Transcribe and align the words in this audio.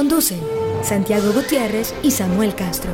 Conducen 0.00 0.40
Santiago 0.82 1.32
Gutiérrez 1.32 1.94
y 2.02 2.10
Samuel 2.10 2.54
Castro. 2.54 2.90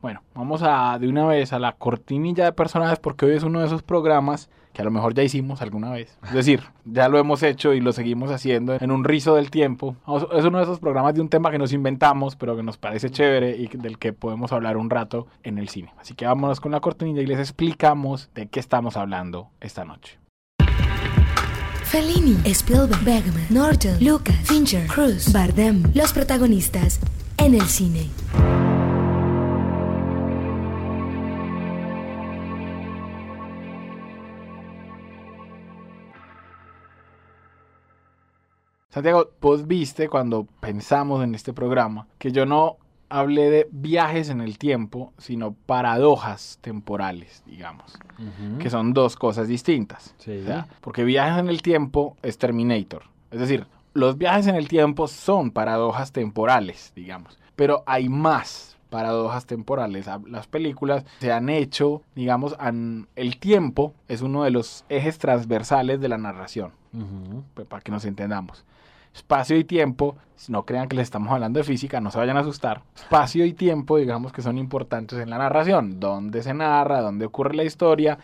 Bueno, 0.00 0.22
vamos 0.36 0.62
a 0.62 1.00
de 1.00 1.08
una 1.08 1.26
vez 1.26 1.52
a 1.52 1.58
la 1.58 1.72
cortinilla 1.72 2.44
de 2.44 2.52
personajes 2.52 3.00
porque 3.00 3.26
hoy 3.26 3.32
es 3.32 3.42
uno 3.42 3.58
de 3.58 3.66
esos 3.66 3.82
programas 3.82 4.48
que 4.72 4.80
a 4.80 4.84
lo 4.84 4.92
mejor 4.92 5.14
ya 5.14 5.24
hicimos 5.24 5.62
alguna 5.62 5.90
vez. 5.90 6.16
Es 6.22 6.32
decir, 6.32 6.62
ya 6.84 7.08
lo 7.08 7.18
hemos 7.18 7.42
hecho 7.42 7.74
y 7.74 7.80
lo 7.80 7.92
seguimos 7.92 8.30
haciendo 8.30 8.74
en 8.74 8.92
un 8.92 9.02
rizo 9.02 9.34
del 9.34 9.50
tiempo. 9.50 9.96
Es 10.32 10.44
uno 10.44 10.58
de 10.58 10.64
esos 10.64 10.78
programas 10.78 11.14
de 11.14 11.22
un 11.22 11.28
tema 11.28 11.50
que 11.50 11.58
nos 11.58 11.72
inventamos, 11.72 12.36
pero 12.36 12.54
que 12.54 12.62
nos 12.62 12.78
parece 12.78 13.10
chévere 13.10 13.56
y 13.56 13.66
del 13.66 13.98
que 13.98 14.12
podemos 14.12 14.52
hablar 14.52 14.76
un 14.76 14.90
rato 14.90 15.26
en 15.42 15.58
el 15.58 15.68
cine. 15.68 15.92
Así 15.98 16.14
que 16.14 16.24
vámonos 16.24 16.60
con 16.60 16.70
la 16.70 16.78
cortinilla 16.78 17.20
y 17.20 17.26
les 17.26 17.40
explicamos 17.40 18.30
de 18.32 18.46
qué 18.46 18.60
estamos 18.60 18.96
hablando 18.96 19.48
esta 19.60 19.84
noche. 19.84 20.20
Fellini, 21.94 22.34
Spielberg, 22.52 23.04
Bergman, 23.04 23.46
Norton, 23.50 23.96
Lucas, 24.00 24.34
Fincher, 24.48 24.84
Cruz, 24.88 25.32
Bardem, 25.32 25.84
los 25.94 26.12
protagonistas 26.12 26.98
en 27.36 27.54
el 27.54 27.62
cine. 27.68 28.10
Santiago, 38.90 39.30
vos 39.40 39.64
viste 39.68 40.08
cuando 40.08 40.48
pensamos 40.58 41.22
en 41.22 41.36
este 41.36 41.52
programa 41.52 42.08
que 42.18 42.32
yo 42.32 42.44
no 42.44 42.78
hablé 43.18 43.50
de 43.50 43.68
viajes 43.70 44.28
en 44.28 44.40
el 44.40 44.58
tiempo, 44.58 45.12
sino 45.18 45.52
paradojas 45.66 46.58
temporales, 46.60 47.42
digamos, 47.46 47.98
que 48.58 48.70
son 48.70 48.92
dos 48.92 49.16
cosas 49.16 49.46
distintas. 49.48 50.14
Sí. 50.18 50.38
O 50.42 50.44
sea, 50.46 50.66
porque 50.80 51.04
viajes 51.04 51.38
en 51.38 51.48
el 51.48 51.62
tiempo 51.62 52.16
es 52.22 52.38
Terminator. 52.38 53.02
Es 53.30 53.38
decir, 53.40 53.66
los 53.92 54.18
viajes 54.18 54.46
en 54.48 54.56
el 54.56 54.66
tiempo 54.68 55.06
son 55.08 55.50
paradojas 55.50 56.10
temporales, 56.12 56.92
digamos. 56.96 57.38
Pero 57.56 57.82
hay 57.86 58.08
más 58.08 58.76
paradojas 58.90 59.46
temporales. 59.46 60.06
Las 60.28 60.46
películas 60.46 61.04
se 61.20 61.32
han 61.32 61.48
hecho, 61.48 62.02
digamos, 62.14 62.54
han- 62.58 63.08
el 63.16 63.38
tiempo 63.38 63.92
es 64.08 64.22
uno 64.22 64.42
de 64.44 64.50
los 64.50 64.84
ejes 64.88 65.18
transversales 65.18 66.00
de 66.00 66.08
la 66.08 66.18
narración, 66.18 66.72
pues, 67.54 67.66
para 67.66 67.82
que 67.82 67.90
nos 67.92 68.04
entendamos. 68.04 68.64
Espacio 69.14 69.56
y 69.56 69.64
tiempo, 69.64 70.16
si 70.34 70.50
no 70.50 70.64
crean 70.64 70.88
que 70.88 70.96
les 70.96 71.04
estamos 71.04 71.32
hablando 71.32 71.58
de 71.58 71.64
física, 71.64 72.00
no 72.00 72.10
se 72.10 72.18
vayan 72.18 72.36
a 72.36 72.40
asustar. 72.40 72.82
Espacio 72.96 73.44
y 73.46 73.52
tiempo, 73.52 73.96
digamos 73.96 74.32
que 74.32 74.42
son 74.42 74.58
importantes 74.58 75.18
en 75.20 75.30
la 75.30 75.38
narración. 75.38 76.00
Dónde 76.00 76.42
se 76.42 76.52
narra, 76.52 77.00
dónde 77.00 77.24
ocurre 77.24 77.54
la 77.54 77.64
historia. 77.64 78.18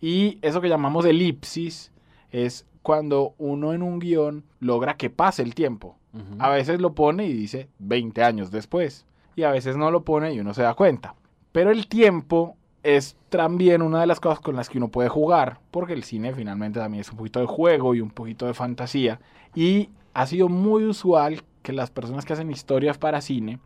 Y 0.00 0.38
eso 0.42 0.60
que 0.60 0.68
llamamos 0.68 1.04
elipsis 1.04 1.92
es 2.30 2.66
cuando 2.82 3.34
uno 3.38 3.74
en 3.74 3.82
un 3.82 3.98
guion 3.98 4.44
logra 4.58 4.96
que 4.96 5.10
pase 5.10 5.42
el 5.42 5.54
tiempo. 5.54 5.96
A 6.38 6.50
veces 6.50 6.80
lo 6.80 6.92
pone 6.94 7.26
y 7.26 7.32
dice 7.32 7.68
20 7.78 8.22
años 8.22 8.50
después. 8.50 9.06
Y 9.36 9.44
a 9.44 9.50
veces 9.50 9.76
no 9.76 9.90
lo 9.90 10.02
pone 10.02 10.32
y 10.32 10.40
uno 10.40 10.52
se 10.52 10.62
da 10.62 10.74
cuenta. 10.74 11.14
Pero 11.52 11.70
el 11.70 11.88
tiempo 11.88 12.56
es 12.82 13.16
también 13.28 13.80
una 13.80 14.00
de 14.00 14.06
las 14.06 14.20
cosas 14.20 14.40
con 14.40 14.56
las 14.56 14.68
que 14.68 14.78
uno 14.78 14.88
puede 14.88 15.08
jugar. 15.08 15.60
Porque 15.70 15.92
el 15.92 16.04
cine 16.04 16.34
finalmente 16.34 16.80
también 16.80 17.02
es 17.02 17.10
un 17.10 17.16
poquito 17.16 17.40
de 17.40 17.46
juego 17.46 17.94
y 17.94 18.00
un 18.00 18.10
poquito 18.10 18.46
de 18.46 18.54
fantasía. 18.54 19.20
Y 19.54 19.90
ha 20.14 20.26
sido 20.26 20.48
muy 20.48 20.84
usual 20.84 21.42
que 21.62 21.72
las 21.72 21.90
personas 21.90 22.24
que 22.24 22.32
hacen 22.32 22.50
historias 22.50 22.98
para 22.98 23.20
cine 23.20 23.58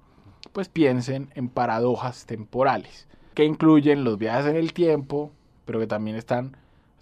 pues 0.53 0.69
piensen 0.69 1.31
en 1.35 1.49
paradojas 1.49 2.25
temporales. 2.27 3.09
Que 3.35 3.45
incluyen 3.45 4.05
los 4.05 4.17
viajes 4.17 4.47
en 4.47 4.57
el 4.57 4.73
tiempo, 4.73 5.33
pero 5.65 5.79
que 5.79 5.87
también 5.87 6.17
están 6.17 6.57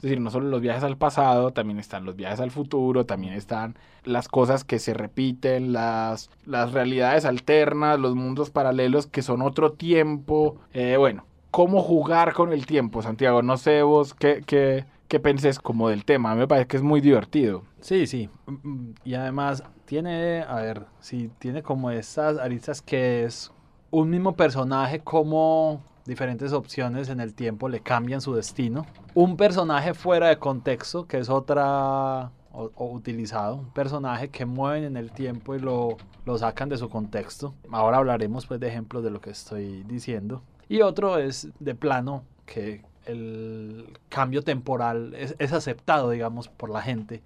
es 0.05 0.11
decir, 0.11 0.21
no 0.21 0.31
solo 0.31 0.49
los 0.49 0.61
viajes 0.61 0.85
al 0.85 0.99
pasado, 0.99 1.53
también 1.53 1.79
están 1.79 2.05
los 2.05 2.15
viajes 2.15 2.39
al 2.39 2.51
futuro, 2.51 3.07
también 3.07 3.33
están 3.33 3.75
las 4.05 4.29
cosas 4.29 4.63
que 4.63 4.79
se 4.79 4.93
repiten, 4.93 5.73
las, 5.73 6.29
las 6.45 6.73
realidades 6.73 7.25
alternas, 7.25 7.99
los 7.99 8.15
mundos 8.15 8.51
paralelos 8.51 9.07
que 9.07 9.23
son 9.23 9.41
otro 9.41 9.73
tiempo. 9.73 10.57
Eh, 10.75 10.97
bueno, 10.99 11.25
¿cómo 11.51 11.81
jugar 11.81 12.35
con 12.35 12.53
el 12.53 12.67
tiempo, 12.67 13.01
Santiago? 13.01 13.41
No 13.41 13.57
sé 13.57 13.83
vos 13.83 14.13
qué, 14.13 14.43
qué, 14.47 14.85
qué 15.15 15.21
pensés 15.21 15.61
como 15.61 15.91
del 15.91 16.05
tema. 16.05 16.35
Me 16.35 16.49
parece 16.49 16.67
que 16.67 16.77
es 16.77 16.83
muy 16.83 17.01
divertido. 17.01 17.63
Sí, 17.81 18.09
sí. 18.09 18.29
Mm, 18.47 18.69
mm, 18.69 18.95
Y 19.05 19.15
además 19.15 19.63
tiene, 19.85 20.43
a 20.43 20.57
ver, 20.57 20.87
sí, 20.99 21.31
tiene 21.39 21.63
como 21.63 21.93
estas 21.93 22.37
aristas 22.37 22.83
que 22.83 23.23
es 23.23 23.53
un 23.93 24.11
mismo 24.11 24.35
personaje 24.35 24.99
como 24.99 25.81
diferentes 26.05 26.53
opciones 26.53 27.11
en 27.11 27.21
el 27.21 27.33
tiempo 27.33 27.69
le 27.69 27.79
cambian 27.79 28.21
su 28.21 28.35
destino. 28.35 28.87
Un 29.15 29.37
personaje 29.37 29.95
fuera 29.95 30.31
de 30.31 30.39
contexto, 30.39 31.07
que 31.07 31.19
es 31.19 31.29
otra 31.29 32.33
o, 32.53 32.73
o 32.75 32.91
utilizado, 32.91 33.55
un 33.55 33.71
personaje 33.71 34.31
que 34.31 34.45
mueven 34.45 34.83
en 34.83 34.97
el 34.97 35.13
tiempo 35.13 35.55
y 35.55 35.61
lo, 35.61 35.97
lo 36.25 36.39
sacan 36.39 36.69
de 36.69 36.77
su 36.77 36.89
contexto. 36.89 37.55
Ahora 37.71 37.99
hablaremos 37.99 38.47
pues 38.47 38.59
de 38.59 38.67
ejemplos 38.67 39.05
de 39.05 39.13
lo 39.13 39.21
que 39.21 39.31
estoy 39.31 39.85
diciendo. 39.85 40.43
Y 40.69 40.81
otro 40.81 41.19
es 41.19 41.51
de 41.61 41.77
plano 41.77 42.25
que 42.47 42.83
el 43.07 43.99
cambio 44.09 44.43
temporal 44.43 45.15
es, 45.15 45.37
es 45.39 45.53
aceptado, 45.53 46.11
digamos, 46.11 46.49
por 46.49 46.71
la 46.71 46.83
gente. 46.83 47.23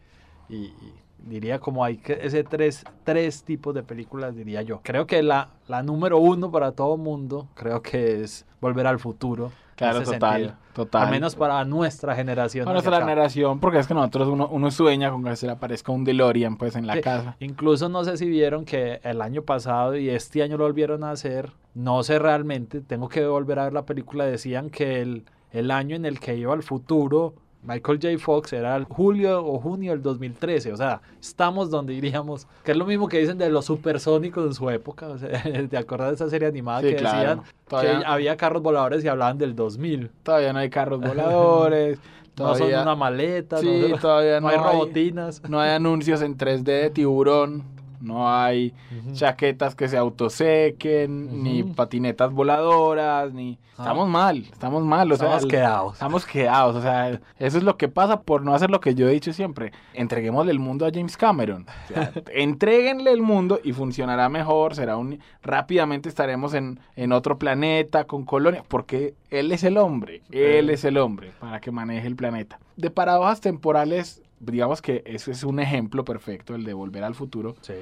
Y, 0.49 0.57
y 0.57 0.95
diría 1.19 1.59
como 1.59 1.85
hay 1.85 1.99
que 1.99 2.19
ese 2.23 2.45
tres, 2.45 2.85
tres 3.05 3.43
tipos 3.43 3.75
de 3.75 3.83
películas, 3.83 4.37
diría 4.37 4.63
yo. 4.63 4.81
Creo 4.83 5.07
que 5.07 5.23
la, 5.23 5.51
la 5.67 5.83
número 5.83 6.19
uno 6.19 6.51
para 6.51 6.73
todo 6.73 6.97
mundo, 6.97 7.49
creo 7.55 7.83
que 7.83 8.23
es 8.23 8.47
Volver 8.61 8.87
al 8.87 8.99
Futuro. 8.99 9.53
Claro, 9.77 10.03
total, 10.03 10.33
sentido. 10.41 10.57
total. 10.73 11.05
Al 11.05 11.11
menos 11.13 11.37
para 11.37 11.65
nuestra 11.65 12.17
generación. 12.17 12.65
Para 12.65 12.75
nuestra 12.75 12.99
generación, 12.99 13.61
porque 13.61 13.79
es 13.79 13.87
que 13.87 13.95
nosotros 13.95 14.27
uno, 14.27 14.49
uno 14.49 14.73
sueña 14.73 15.13
con 15.13 15.23
que 15.23 15.37
se 15.37 15.47
le 15.47 15.53
aparezca 15.53 15.93
un 15.93 16.03
DeLorean 16.03 16.57
pues 16.57 16.75
en 16.75 16.89
la 16.89 17.01
casa. 17.01 17.37
Incluso 17.39 17.89
no 17.89 18.03
sé 18.03 18.17
si 18.17 18.29
vieron 18.29 18.65
que 18.65 19.01
el 19.05 19.23
año 19.23 19.43
pasado 19.43 19.97
y 19.97 20.11
este 20.11 20.43
año 20.43 20.57
lo 20.57 20.65
volvieron 20.65 21.05
a 21.05 21.13
hacer. 21.13 21.53
No 21.75 22.03
sé 22.03 22.19
realmente, 22.19 22.81
tengo 22.81 23.09
que 23.09 23.25
volver 23.25 23.61
a 23.61 23.65
ver 23.65 23.73
la 23.73 23.87
película. 23.87 24.27
Decían 24.27 24.69
que 24.69 25.01
el, 25.01 25.27
el 25.53 25.71
año 25.71 25.97
en 25.97 26.05
el 26.05 26.21
que 26.21 26.37
iba 26.37 26.53
al 26.53 26.63
futuro 26.63 27.35
Michael 27.61 27.99
J. 28.01 28.19
Fox 28.19 28.53
era 28.53 28.77
el 28.77 28.85
julio 28.85 29.45
o 29.45 29.59
junio 29.59 29.91
del 29.91 30.01
2013. 30.01 30.73
O 30.73 30.77
sea, 30.77 31.03
estamos 31.21 31.71
donde 31.71 31.93
iríamos. 31.93 32.47
Que 32.65 32.71
es 32.71 32.77
lo 32.79 32.87
mismo 32.87 33.09
que 33.09 33.19
dicen 33.19 33.37
de 33.37 33.51
los 33.51 33.65
supersónicos 33.65 34.47
en 34.47 34.55
su 34.55 34.71
época. 34.71 35.09
O 35.09 35.19
sea, 35.19 35.29
¿te 35.69 35.77
acuerdas 35.77 36.11
de 36.11 36.15
esa 36.15 36.31
serie 36.31 36.47
animada 36.49 36.83
Sí, 36.83 36.91
que 36.91 36.97
claro. 36.97 37.19
decían 37.19 37.43
Todavía- 37.67 37.99
que 37.99 38.07
había 38.07 38.37
carros 38.37 38.63
voladores 38.63 39.05
y 39.05 39.09
hablaban 39.09 39.39
del 39.39 39.57
2000? 39.57 40.09
Todavía 40.23 40.53
no 40.53 40.61
hay 40.61 40.71
carros 40.71 41.01
voladores. 41.01 41.99
No 42.39 42.51
son 42.51 42.59
todavía- 42.59 42.83
una 42.83 42.95
maleta, 42.95 43.59
Sí, 43.59 43.87
no, 43.91 43.97
todavía 44.01 44.41
no 44.41 44.47
no 44.47 44.49
hay 44.53 44.57
hay- 44.61 44.73
robotinas. 44.73 45.43
No 45.49 45.59
hay 45.61 45.71
anuncios 45.73 46.23
en 46.23 46.37
3D 46.39 46.63
de 46.83 46.91
tiburón. 46.91 47.65
No 48.01 48.31
hay 48.33 48.75
chaquetas 49.13 49.75
que 49.75 49.89
se 49.89 49.97
autosequen, 49.97 51.43
ni 51.43 51.63
patinetas 51.63 52.33
voladoras, 52.33 53.33
ni... 53.33 53.59
Ah. 53.77 53.83
Estamos 53.83 54.09
mal, 54.09 54.39
estamos 54.53 54.85
mal. 54.85 55.13
O 55.13 55.17
sea, 55.17 55.27
Estamos 55.27 55.45
el- 55.45 55.51
quedados. 55.51 55.93
Estamos 55.95 56.27
quedados, 56.27 56.77
o 56.77 56.83
sea, 56.83 57.11
eso 57.39 57.59
es 57.59 57.63
lo 57.63 57.77
que 57.77 57.89
pasa 57.89 58.23
por 58.23 58.43
no 58.43 58.53
hacer 58.55 58.71
lo 58.71 58.81
que 58.81 58.95
yo 58.97 59.09
he 59.09 59.13
dicho 59.13 59.33
siempre. 59.33 59.73
Entreguémosle 59.95 60.51
el 60.51 60.59
mundo 60.59 60.85
a 60.85 60.91
James 60.93 61.17
Cameron. 61.17 61.67
O 61.85 61.95
sea, 61.95 62.13
entréguenle 62.35 63.13
el 63.13 63.23
mundo 63.23 63.61
y 63.63 63.73
funcionará 63.73 64.29
mejor, 64.29 64.75
será 64.75 64.97
un 64.97 65.21
rápidamente 65.43 66.09
estaremos 66.09 66.55
en, 66.55 66.81
en 66.97 67.13
otro 67.13 67.39
planeta 67.39 68.05
con 68.05 68.25
colonias, 68.25 68.65
porque 68.67 69.15
él 69.31 69.53
es 69.53 69.63
el 69.63 69.77
hombre, 69.79 70.23
él 70.33 70.71
es 70.71 70.85
el 70.85 70.99
hombre 70.99 71.33
para 71.39 71.61
que 71.61 71.71
maneje 71.71 72.07
el 72.09 72.17
planeta. 72.17 72.59
De 72.77 72.91
paradojas 72.91 73.41
temporales, 73.41 74.23
digamos 74.41 74.83
que 74.83 75.03
eso 75.07 75.31
es 75.31 75.45
un 75.45 75.61
ejemplo 75.61 76.05
perfecto, 76.05 76.55
el 76.55 76.65
de 76.65 76.75
volver 76.75 77.05
al 77.05 77.15
futuro. 77.15 77.57
Sí. 77.61 77.75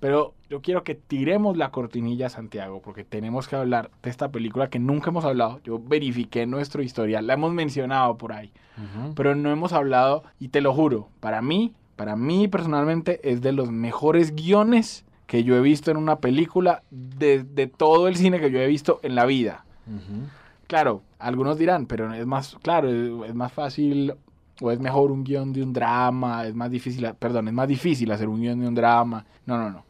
Pero 0.00 0.34
yo 0.50 0.62
quiero 0.62 0.82
que 0.82 0.96
tiremos 0.96 1.56
la 1.56 1.70
cortinilla, 1.70 2.28
Santiago, 2.28 2.82
porque 2.82 3.04
tenemos 3.04 3.46
que 3.46 3.54
hablar 3.54 3.90
de 4.02 4.10
esta 4.10 4.32
película 4.32 4.68
que 4.68 4.80
nunca 4.80 5.10
hemos 5.10 5.24
hablado. 5.24 5.60
Yo 5.62 5.78
verifiqué 5.78 6.44
nuestro 6.44 6.82
historial, 6.82 7.28
la 7.28 7.34
hemos 7.34 7.52
mencionado 7.52 8.18
por 8.18 8.32
ahí, 8.32 8.52
pero 9.14 9.36
no 9.36 9.52
hemos 9.52 9.72
hablado, 9.72 10.24
y 10.40 10.48
te 10.48 10.60
lo 10.60 10.74
juro, 10.74 11.08
para 11.20 11.40
mí, 11.40 11.72
para 11.94 12.16
mí 12.16 12.48
personalmente, 12.48 13.20
es 13.22 13.42
de 13.42 13.52
los 13.52 13.70
mejores 13.70 14.34
guiones 14.34 15.04
que 15.28 15.44
yo 15.44 15.56
he 15.56 15.60
visto 15.60 15.92
en 15.92 15.96
una 15.96 16.16
película 16.16 16.82
de, 16.90 17.44
de 17.44 17.68
todo 17.68 18.08
el 18.08 18.16
cine 18.16 18.40
que 18.40 18.50
yo 18.50 18.58
he 18.58 18.66
visto 18.66 18.98
en 19.04 19.14
la 19.14 19.24
vida. 19.24 19.64
Claro, 20.66 21.02
algunos 21.20 21.58
dirán, 21.58 21.86
pero 21.86 22.12
es 22.12 22.26
más, 22.26 22.56
claro, 22.60 22.88
es, 22.88 23.30
es 23.30 23.34
más 23.36 23.52
fácil 23.52 24.14
o 24.62 24.70
es 24.70 24.78
mejor 24.78 25.10
un 25.10 25.24
guion 25.24 25.52
de 25.52 25.62
un 25.62 25.72
drama, 25.72 26.46
es 26.46 26.54
más 26.54 26.70
difícil, 26.70 27.12
perdón, 27.18 27.48
es 27.48 27.54
más 27.54 27.66
difícil 27.66 28.10
hacer 28.12 28.28
un 28.28 28.40
guion 28.40 28.60
de 28.60 28.68
un 28.68 28.74
drama. 28.74 29.26
No, 29.44 29.58
no, 29.58 29.70
no. 29.70 29.84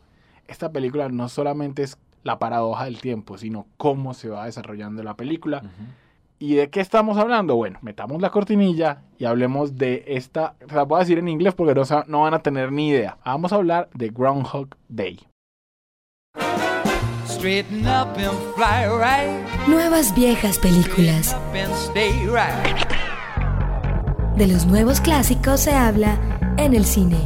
Esta 0.49 0.73
película 0.73 1.09
no 1.09 1.29
solamente 1.29 1.83
es 1.83 1.99
la 2.23 2.39
paradoja 2.39 2.85
del 2.87 3.01
tiempo, 3.01 3.37
sino 3.37 3.67
cómo 3.77 4.15
se 4.15 4.29
va 4.29 4.47
desarrollando 4.47 5.03
la 5.03 5.15
película. 5.15 5.63
¿Y 6.39 6.55
de 6.55 6.71
qué 6.71 6.81
estamos 6.81 7.19
hablando? 7.19 7.55
Bueno, 7.55 7.79
metamos 7.83 8.21
la 8.21 8.31
cortinilla 8.31 9.03
y 9.19 9.27
hablemos 9.27 9.77
de 9.77 10.05
esta, 10.09 10.55
se 10.69 10.75
la 10.75 10.83
voy 10.85 10.97
a 10.97 11.01
decir 11.01 11.19
en 11.19 11.29
inglés 11.29 11.55
porque 11.55 11.75
no, 12.09 12.21
van 12.23 12.35
a 12.35 12.43
tener 12.43 12.73
ni 12.73 12.89
idea. 12.89 13.19
Vamos 13.25 13.53
a 13.53 13.57
hablar 13.57 13.89
de 13.95 14.09
Groundhog 14.09 14.69
Day. 14.89 15.21
Straighten 17.27 17.87
up 17.87 18.17
and 18.17 18.39
fly 18.55 18.87
right. 18.87 19.69
Nuevas 19.69 20.15
viejas 20.15 20.59
películas. 20.59 21.35
Up 21.35 21.55
and 21.55 21.73
stay 21.75 22.27
right. 22.27 22.92
De 24.43 24.49
los 24.49 24.67
nuevos 24.67 25.01
clásicos 25.01 25.61
se 25.61 25.71
habla 25.71 26.19
en 26.57 26.75
el 26.75 26.85
cine. 26.85 27.17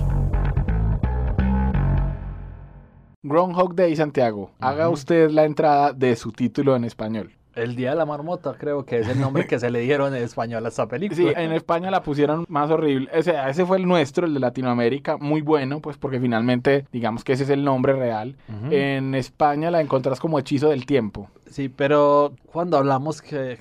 Groundhog 3.23 3.75
Day, 3.75 3.97
Santiago, 3.97 4.51
haga 4.61 4.91
usted 4.91 5.31
la 5.31 5.47
entrada 5.47 5.95
de 5.95 6.15
su 6.15 6.31
título 6.31 6.77
en 6.77 6.85
español. 6.85 7.33
El 7.55 7.75
Día 7.75 7.93
de 7.93 7.97
la 7.97 8.05
Marmota 8.05 8.55
creo 8.59 8.85
que 8.85 8.99
es 8.99 9.09
el 9.09 9.19
nombre 9.19 9.47
que 9.47 9.59
se 9.59 9.71
le 9.71 9.79
dieron 9.81 10.15
en 10.15 10.23
español 10.23 10.67
a 10.67 10.69
esta 10.69 10.89
película. 10.89 11.17
Sí, 11.17 11.33
en 11.35 11.53
España 11.53 11.91
la 11.91 12.03
pusieron 12.03 12.45
más 12.51 12.71
horrible. 12.71 13.09
Ese, 13.11 13.35
ese 13.49 13.65
fue 13.65 13.79
el 13.79 13.87
nuestro, 13.87 14.27
el 14.27 14.35
de 14.35 14.41
Latinoamérica, 14.41 15.17
muy 15.17 15.41
bueno, 15.41 15.81
pues 15.81 15.97
porque 15.97 16.21
finalmente, 16.21 16.85
digamos 16.93 17.25
que 17.25 17.33
ese 17.33 17.45
es 17.45 17.49
el 17.49 17.65
nombre 17.65 17.95
real. 17.95 18.37
En 18.71 19.15
España 19.15 19.71
la 19.71 19.81
encontrás 19.81 20.21
como 20.21 20.39
hechizo 20.39 20.69
del 20.69 20.85
tiempo. 20.85 21.31
Sí, 21.49 21.71
pero 21.71 22.35
cuando 22.53 22.77
hablamos 22.77 23.23
que, 23.23 23.57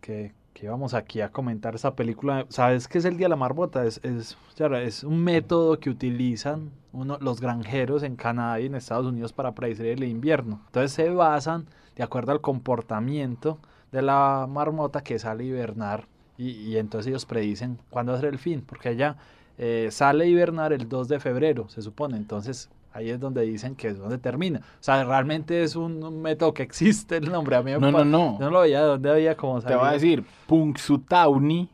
que, 0.00 0.32
que 0.58 0.66
íbamos 0.66 0.92
aquí 0.92 1.20
a 1.20 1.30
comentar 1.30 1.76
esa 1.76 1.94
película, 1.94 2.44
¿sabes 2.48 2.88
qué 2.88 2.98
es 2.98 3.04
el 3.04 3.16
Día 3.16 3.26
de 3.26 3.30
la 3.30 3.36
Marmota? 3.36 3.84
Es, 3.84 4.00
es, 4.02 4.36
es 4.58 5.04
un 5.04 5.22
método 5.22 5.78
que 5.78 5.88
utilizan 5.88 6.72
uno, 6.92 7.16
los 7.20 7.40
granjeros 7.40 8.02
en 8.02 8.16
Canadá 8.16 8.58
y 8.58 8.66
en 8.66 8.74
Estados 8.74 9.06
Unidos 9.06 9.32
para 9.32 9.54
predecir 9.54 9.86
el 9.86 10.02
invierno. 10.02 10.60
Entonces 10.66 10.90
se 10.90 11.10
basan 11.10 11.66
de 11.94 12.02
acuerdo 12.02 12.32
al 12.32 12.40
comportamiento 12.40 13.58
de 13.92 14.02
la 14.02 14.48
marmota 14.48 15.02
que 15.02 15.20
sale 15.20 15.44
a 15.44 15.46
hibernar 15.46 16.08
y, 16.36 16.50
y 16.50 16.76
entonces 16.76 17.08
ellos 17.08 17.24
predicen 17.24 17.78
cuándo 17.88 18.10
va 18.10 18.18
a 18.18 18.20
ser 18.20 18.30
el 18.30 18.38
fin, 18.40 18.64
porque 18.66 18.90
ella 18.90 19.16
eh, 19.58 19.88
sale 19.92 20.24
a 20.24 20.26
hibernar 20.26 20.72
el 20.72 20.88
2 20.88 21.06
de 21.06 21.20
febrero, 21.20 21.68
se 21.68 21.82
supone. 21.82 22.16
Entonces 22.16 22.68
ahí 22.92 23.10
es 23.10 23.20
donde 23.20 23.42
dicen 23.42 23.74
que 23.76 23.88
es 23.88 23.98
donde 23.98 24.18
termina. 24.18 24.58
O 24.60 24.62
sea, 24.82 25.04
realmente 25.04 25.62
es 25.62 25.76
un, 25.76 26.20
método 26.22 26.54
que 26.54 26.62
existe 26.62 27.16
el 27.18 27.30
nombre. 27.30 27.56
A 27.56 27.62
mí 27.62 27.70
me 27.72 27.78
No, 27.78 27.92
pa- 27.92 28.04
no, 28.04 28.04
no. 28.04 28.38
Yo 28.38 28.44
no 28.46 28.50
lo 28.50 28.60
veía 28.60 28.80
de 28.80 28.86
dónde 28.86 29.10
había 29.10 29.36
como 29.36 29.60
Te 29.60 29.74
voy 29.76 29.88
a 29.88 29.92
decir, 29.92 30.24
Punxsutawney 30.46 31.68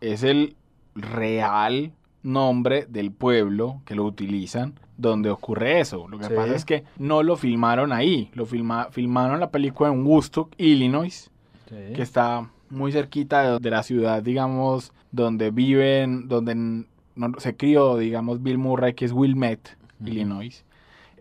es 0.00 0.22
el 0.22 0.56
real 0.94 1.92
nombre 2.22 2.86
del 2.88 3.10
pueblo 3.12 3.82
que 3.84 3.94
lo 3.94 4.04
utilizan 4.04 4.74
donde 4.96 5.28
ocurre 5.30 5.80
eso. 5.80 6.06
Lo 6.08 6.18
que 6.18 6.26
Sí. 6.26 6.34
pasa 6.34 6.54
es 6.54 6.64
que 6.64 6.84
no 6.98 7.22
lo 7.22 7.36
filmaron 7.36 7.92
ahí, 7.92 8.30
lo 8.34 8.46
filma- 8.46 8.88
filmaron 8.90 9.40
la 9.40 9.50
película 9.50 9.90
en 9.90 10.06
Woodstock, 10.06 10.54
Illinois, 10.56 11.30
Sí. 11.68 11.76
que 11.94 12.02
está 12.02 12.48
muy 12.70 12.92
cerquita 12.92 13.42
de, 13.54 13.58
de 13.58 13.70
la 13.70 13.82
ciudad, 13.82 14.22
digamos, 14.22 14.92
donde 15.10 15.50
viven, 15.50 16.28
donde 16.28 16.54
no- 16.54 17.32
se 17.38 17.56
crió, 17.56 17.96
digamos, 17.98 18.42
Bill 18.42 18.58
Murray, 18.58 18.94
que 18.94 19.04
es 19.04 19.12
Wilmette, 19.12 19.76
Illinois. 20.08 20.64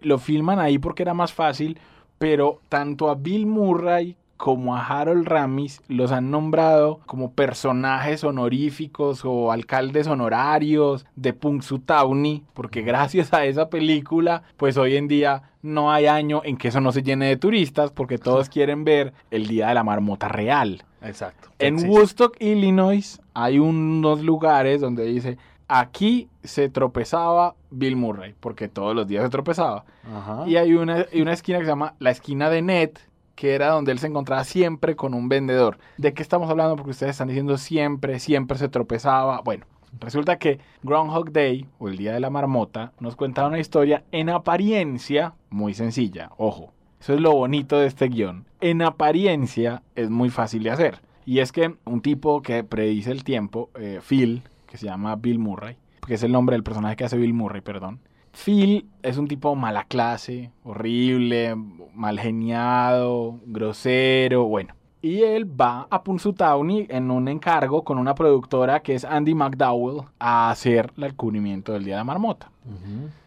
Lo 0.02 0.18
filman 0.18 0.60
ahí 0.60 0.80
porque 0.80 1.04
era 1.04 1.14
más 1.14 1.34
fácil, 1.34 1.80
pero 2.18 2.60
tanto 2.70 3.10
a 3.10 3.16
Bill 3.16 3.46
Murray 3.46 4.18
como 4.44 4.76
a 4.76 4.86
Harold 4.86 5.26
Ramis 5.26 5.82
los 5.88 6.12
han 6.12 6.30
nombrado 6.30 7.00
como 7.06 7.32
personajes 7.32 8.26
honoríficos 8.26 9.24
o 9.24 9.54
alcaldes 9.54 10.08
honorarios 10.08 11.06
de 11.16 11.32
Punxsutawney, 11.32 12.44
porque 12.54 12.82
gracias 12.82 13.34
a 13.34 13.46
esa 13.46 13.70
película, 13.70 14.44
pues 14.58 14.76
hoy 14.76 14.98
en 14.98 15.08
día 15.08 15.44
no 15.62 15.94
hay 15.94 16.08
año 16.08 16.42
en 16.44 16.58
que 16.58 16.68
eso 16.68 16.82
no 16.82 16.92
se 16.92 17.04
llene 17.04 17.28
de 17.28 17.38
turistas, 17.38 17.92
porque 17.92 18.18
todos 18.18 18.50
quieren 18.50 18.84
ver 18.84 19.14
el 19.32 19.48
Día 19.48 19.70
de 19.70 19.76
la 19.76 19.86
Marmota 19.86 20.28
Real. 20.28 20.84
Exacto. 21.02 21.48
En. 21.58 21.90
Woodstock, 21.90 22.36
Illinois, 22.42 23.22
hay 23.34 23.60
unos 23.60 24.22
lugares 24.22 24.82
donde 24.82 25.06
dice, 25.06 25.38
aquí 25.68 26.30
se 26.44 26.70
tropezaba 26.70 27.56
Bill 27.72 27.96
Murray, 27.96 28.36
porque 28.40 28.68
todos 28.68 28.96
los 28.96 29.08
días 29.08 29.24
se 29.24 29.30
tropezaba. 29.30 29.86
Ajá. 30.04 30.44
Y 30.48 30.58
hay 30.58 30.74
una, 30.74 31.06
una 31.14 31.34
esquina 31.34 31.60
que 31.60 31.66
se 31.66 31.72
llama 31.72 31.96
la 32.00 32.12
esquina 32.12 32.50
de 32.50 32.62
Ned, 32.62 32.92
que 33.36 33.56
era 33.56 33.70
donde 33.70 33.92
él 33.92 34.00
se 34.00 34.08
encontraba 34.08 34.44
siempre 34.44 34.96
con 34.96 35.14
un 35.14 35.30
vendedor. 35.30 35.78
¿De 35.98 36.14
qué 36.14 36.22
estamos 36.22 36.50
hablando? 36.50 36.76
Porque 36.76 36.92
ustedes 36.92 37.12
están 37.12 37.28
diciendo 37.28 37.58
siempre, 37.58 38.20
siempre 38.20 38.58
se 38.58 38.70
tropezaba. 38.70 39.42
Bueno, 39.42 39.66
resulta 40.00 40.38
que 40.38 40.60
Groundhog 40.84 41.32
Day, 41.32 41.68
o 41.80 41.88
el 41.88 41.98
Día 41.98 42.14
de 42.14 42.20
la 42.20 42.30
Marmota, 42.30 42.94
nos 43.00 43.16
cuenta 43.16 43.48
una 43.48 43.60
historia 43.60 44.04
en 44.12 44.30
apariencia 44.30 45.34
muy 45.50 45.74
sencilla. 45.74 46.30
Ojo, 46.38 46.74
eso 47.00 47.14
es 47.14 47.22
lo 47.22 47.34
bonito 47.34 47.78
de 47.80 47.88
este 47.88 48.08
guion. 48.08 48.46
En 48.62 48.82
apariencia 48.82 49.82
es 49.96 50.10
muy 50.10 50.30
fácil 50.30 50.64
de 50.64 50.72
hacer. 50.72 51.02
Y 51.26 51.40
es 51.40 51.52
que 51.52 51.76
un 51.86 52.02
tipo 52.02 52.42
que 52.42 52.64
predice 52.64 53.12
el 53.12 53.24
tiempo, 53.24 53.70
eh, 53.76 54.00
Phil, 54.08 54.44
que 54.74 54.80
se 54.80 54.88
llama 54.88 55.16
Bill 55.18 55.38
Murray, 55.38 55.78
que 56.08 56.16
es 56.16 56.24
el 56.24 56.32
nombre 56.32 56.56
del 56.56 56.64
personaje 56.64 56.96
que 56.96 57.04
hace 57.04 57.16
Bill 57.16 57.32
Murray, 57.32 57.62
perdón. 57.62 58.00
Phil 58.32 58.90
es 59.04 59.20
un 59.20 59.28
tipo 59.28 59.56
mala 59.56 59.84
clase, 59.84 60.52
horrible, 60.64 61.54
mal 61.94 62.20
geniado, 62.20 63.40
grosero, 63.46 64.46
bueno. 64.46 64.74
Y 65.00 65.22
él 65.22 65.46
va 65.46 65.86
a 65.92 66.04
Punxsutawney 66.04 66.88
en 66.90 67.12
un 67.12 67.28
encargo 67.28 67.84
con 67.84 68.00
una 68.00 68.16
productora 68.16 68.80
que 68.80 68.96
es 68.96 69.06
Andy 69.06 69.36
McDowell 69.36 70.08
a 70.18 70.50
hacer 70.50 70.92
el 70.98 71.14
cubrimiento 71.14 71.74
del 71.74 71.84
Día 71.84 71.94
de 71.94 72.00
la 72.00 72.06
Marmota. 72.06 72.50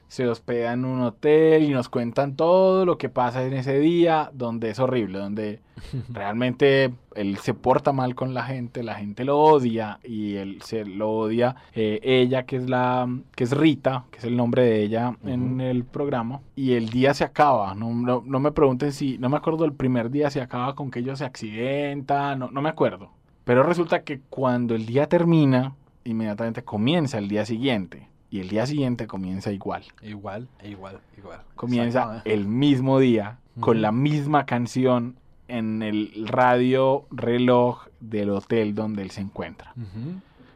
Se 0.09 0.29
hospeda 0.29 0.73
en 0.73 0.85
un 0.85 1.01
hotel 1.01 1.65
y 1.65 1.71
nos 1.71 1.89
cuentan 1.89 2.37
todo 2.37 2.85
lo 2.87 2.97
que 2.97 3.09
pasa 3.09 3.45
en 3.45 3.53
ese 3.55 3.79
día, 3.79 4.31
donde 4.33 4.71
es 4.71 4.79
horrible, 4.79 5.19
donde 5.19 5.61
realmente 6.09 6.93
él 7.15 7.37
se 7.39 7.55
porta 7.55 7.93
mal 7.93 8.15
con 8.15 8.35
la 8.35 8.45
gente, 8.45 8.83
la 8.83 8.95
gente 8.95 9.25
lo 9.25 9.39
odia 9.39 9.99
y 10.05 10.37
él 10.37 10.59
se 10.63 10.85
lo 10.85 11.11
odia 11.11 11.57
eh, 11.75 12.01
ella 12.03 12.45
que 12.45 12.57
es 12.57 12.69
la 12.69 13.09
que 13.35 13.45
es 13.45 13.57
Rita, 13.57 14.05
que 14.11 14.19
es 14.19 14.25
el 14.25 14.37
nombre 14.37 14.63
de 14.63 14.83
ella 14.83 15.17
en 15.25 15.61
el 15.61 15.85
programa 15.85 16.41
y 16.55 16.73
el 16.73 16.89
día 16.91 17.15
se 17.15 17.25
acaba. 17.25 17.75
No, 17.75 17.93
no, 17.93 18.23
no 18.25 18.41
me 18.41 18.53
pregunten 18.53 18.93
si 18.93 19.19
no 19.19 19.29
me 19.29 19.37
acuerdo 19.37 19.65
el 19.65 19.73
primer 19.73 20.11
día 20.11 20.31
se 20.31 20.41
acaba 20.41 20.75
con 20.75 20.91
que 20.91 21.01
ellos 21.01 21.19
se 21.19 21.25
accidentan, 21.25 22.39
no, 22.39 22.51
no 22.51 22.63
me 22.63 22.69
acuerdo. 22.69 23.11
Pero 23.45 23.63
resulta 23.63 24.03
que 24.03 24.21
cuando 24.29 24.75
el 24.75 24.87
día 24.87 25.09
termina, 25.09 25.75
inmediatamente 26.05 26.65
comienza 26.65 27.19
el 27.19 27.29
día 27.29 27.47
siguiente 27.47 28.09
y 28.31 28.41
el 28.41 28.49
día 28.49 28.67
siguiente 28.67 29.07
comienza 29.07 29.53
igual 29.53 29.85
Igual, 30.03 30.49
igual, 30.65 30.99
igual. 31.17 31.41
comienza 31.55 32.23
el 32.25 32.47
mismo 32.47 32.99
día 32.99 33.39
con 33.61 33.81
la 33.81 33.93
misma 33.93 34.45
canción 34.47 35.17
en 35.49 35.83
el 35.83 36.27
radio 36.27 37.07
reloj 37.11 37.87
del 38.01 38.31
hotel 38.31 38.75
donde 38.75 39.03
él 39.03 39.11
se 39.11 39.21
encuentra. 39.21 39.73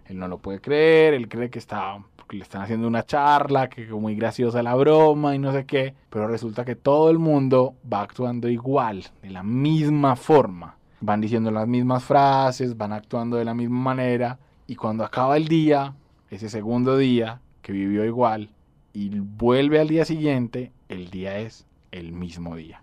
Él 0.07 0.19
no 0.19 0.29
lo 0.29 0.39
puede 0.39 0.61
creer, 0.61 1.15
él 1.15 1.29
cree 1.29 1.51
que 1.51 1.59
está 1.59 1.99
que 2.29 2.37
le 2.37 2.45
están 2.45 2.63
haciendo 2.63 2.87
una 2.87 3.05
charla, 3.05 3.69
que 3.69 3.83
es 3.83 3.91
muy 3.91 4.15
graciosa 4.15 4.63
la 4.63 4.77
broma 4.77 5.35
y 5.35 5.41
no 5.41 5.53
sé 5.53 5.67
qué, 5.67 5.95
pero 6.11 6.29
resulta 6.29 6.65
que 6.65 6.77
todo 6.77 7.11
el 7.11 7.19
mundo 7.19 7.75
va 7.93 8.03
actuando 8.03 8.49
igual, 8.49 9.05
de 9.21 9.31
la 9.31 9.43
misma 9.43 10.15
forma. 10.15 10.77
Van 11.01 11.21
diciendo 11.21 11.51
las 11.51 11.67
mismas 11.67 12.05
frases, 12.05 12.77
van 12.77 12.93
actuando 12.93 13.37
de 13.37 13.45
la 13.45 13.53
misma 13.53 13.81
manera 13.81 14.39
y 14.69 14.77
cuando 14.77 15.05
acaba 15.05 15.37
el 15.37 15.49
día, 15.49 15.95
ese 16.31 16.49
segundo 16.49 16.97
día 16.97 17.41
que 17.63 17.73
vivió 17.73 18.05
igual 18.05 18.51
y 18.93 19.11
vuelve 19.19 19.81
al 19.81 19.89
día 19.89 20.05
siguiente, 20.05 20.73
el 20.89 21.11
día 21.11 21.39
es 21.39 21.67
el 21.93 22.13
mismo 22.13 22.57
día. 22.57 22.83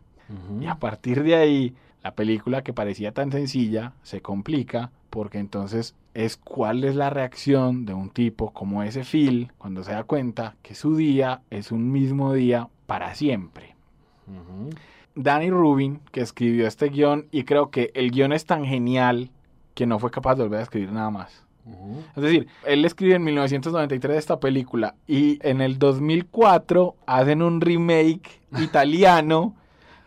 Y 0.60 0.66
a 0.66 0.76
partir 0.76 1.24
de 1.24 1.36
ahí, 1.36 1.74
la 2.04 2.14
película 2.14 2.62
que 2.62 2.74
parecía 2.74 3.14
tan 3.14 3.32
sencilla 3.32 3.94
se 4.04 4.22
complica 4.22 4.92
porque 5.10 5.40
entonces 5.40 5.96
es 6.14 6.36
cuál 6.36 6.84
es 6.84 6.96
la 6.96 7.10
reacción 7.10 7.86
de 7.86 7.94
un 7.94 8.10
tipo 8.10 8.52
como 8.52 8.84
ese 8.84 9.04
Phil 9.04 9.52
cuando 9.58 9.84
se 9.84 9.92
da 9.92 10.04
cuenta 10.04 10.56
que 10.62 10.76
su 10.76 10.96
día 10.98 11.42
es 11.50 11.72
un 11.72 11.92
mismo 11.92 12.34
día 12.34 12.68
para 12.88 13.16
siempre. 13.16 13.76
Danny 15.16 15.50
Rubin, 15.50 16.02
que 16.12 16.22
escribió 16.22 16.68
este 16.68 16.90
guion, 16.90 17.28
y 17.32 17.44
creo 17.44 17.72
que 17.72 17.92
el 17.94 18.12
guion 18.12 18.34
es 18.34 18.46
tan 18.46 18.66
genial 18.66 19.32
que 19.74 19.86
no 19.86 19.98
fue 20.00 20.12
capaz 20.12 20.36
de 20.36 20.44
volver 20.44 20.60
a 20.60 20.64
escribir 20.64 20.92
nada 20.92 21.10
más. 21.10 21.47
Es 22.16 22.24
decir, 22.24 22.48
él 22.66 22.86
escribe 22.86 23.16
en 23.16 23.24
1993 23.24 24.18
esta 24.18 24.40
película 24.40 24.96
y 25.08 25.40
en 25.48 25.62
el 25.62 25.78
2004 25.80 26.96
hacen 27.06 27.42
un 27.42 27.62
remake 27.62 28.42
italiano 28.62 29.56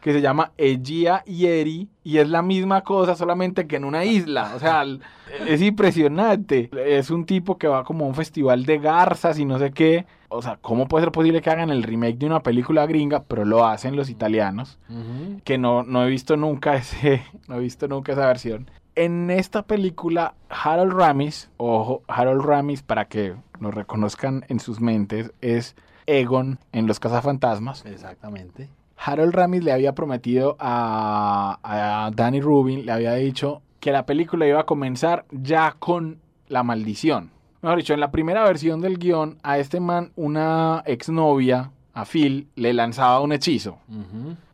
que 0.01 0.13
se 0.15 0.23
llama 0.23 0.53
Egia 0.57 1.23
Ieri 1.27 1.89
y 2.03 2.19
es 2.19 2.29
la 2.31 2.41
misma 2.41 2.81
cosa 2.83 3.15
solamente 3.15 3.67
que 3.67 3.77
en 3.77 3.85
una 3.85 4.05
isla. 4.07 4.53
O 4.57 4.59
sea, 4.59 4.81
l- 4.83 5.01
es 5.47 5.61
impresionante. 5.61 6.71
Es 6.87 7.11
un 7.11 7.27
tipo 7.27 7.59
que 7.59 7.69
va 7.69 7.85
como 7.85 8.07
a 8.07 8.09
un 8.09 8.15
festival 8.15 8.65
de 8.65 8.79
garzas 8.79 9.39
y 9.39 9.45
no 9.45 9.59
sé 9.59 9.73
qué. 9.73 10.07
O 10.31 10.41
sea, 10.41 10.57
¿cómo 10.57 10.89
puede 10.89 11.05
ser 11.05 11.13
posible 11.13 11.43
que 11.43 11.51
hagan 11.51 11.69
el 11.71 11.83
remake 11.83 12.17
de 12.17 12.25
una 12.27 12.43
película 12.43 12.87
gringa? 12.87 13.25
Pero 13.25 13.45
lo 13.45 13.67
hacen 13.67 13.95
los 13.95 14.09
italianos 14.09 14.79
que 15.45 15.59
no, 15.59 15.83
no 15.83 16.03
he 16.05 16.09
visto 16.09 16.35
nunca 16.37 16.77
ese, 16.77 17.23
no 17.49 17.57
he 17.57 17.61
visto 17.61 17.87
nunca 17.87 18.13
esa 18.13 18.27
versión. 18.27 18.71
En 19.03 19.31
esta 19.31 19.63
película, 19.63 20.35
Harold 20.51 20.93
Ramis, 20.93 21.49
ojo, 21.57 22.03
Harold 22.07 22.45
Ramis, 22.45 22.83
para 22.83 23.07
que 23.07 23.35
lo 23.59 23.71
reconozcan 23.71 24.45
en 24.49 24.61
sus 24.61 24.83
mentes, 24.83 25.33
es 25.41 25.75
Egon 26.05 26.59
en 26.73 26.87
Los 26.87 27.01
Cazafantasmas. 27.01 27.87
Exactamente. 27.87 28.69
Harold 28.99 29.33
Ramis 29.33 29.65
le 29.65 29.73
había 29.73 29.95
prometido 29.95 30.55
a, 30.61 31.59
a 31.63 32.11
Danny 32.11 32.43
Rubin, 32.43 32.85
le 32.85 32.93
había 32.93 33.15
dicho 33.15 33.63
que 33.81 33.91
la 33.91 34.05
película 34.05 34.47
iba 34.47 34.61
a 34.61 34.67
comenzar 34.67 35.25
ya 35.31 35.77
con 35.79 36.19
la 36.49 36.63
maldición. 36.63 37.31
Mejor 37.63 37.79
dicho, 37.79 37.95
en 37.95 38.01
la 38.01 38.11
primera 38.11 38.45
versión 38.45 38.83
del 38.83 38.99
guion, 38.99 39.39
a 39.43 39.57
este 39.57 39.81
man, 39.81 40.13
una 40.15 40.83
exnovia, 40.85 41.71
a 41.95 42.05
Phil, 42.05 42.49
le 42.55 42.75
lanzaba 42.75 43.21
un 43.21 43.33
hechizo. 43.33 43.79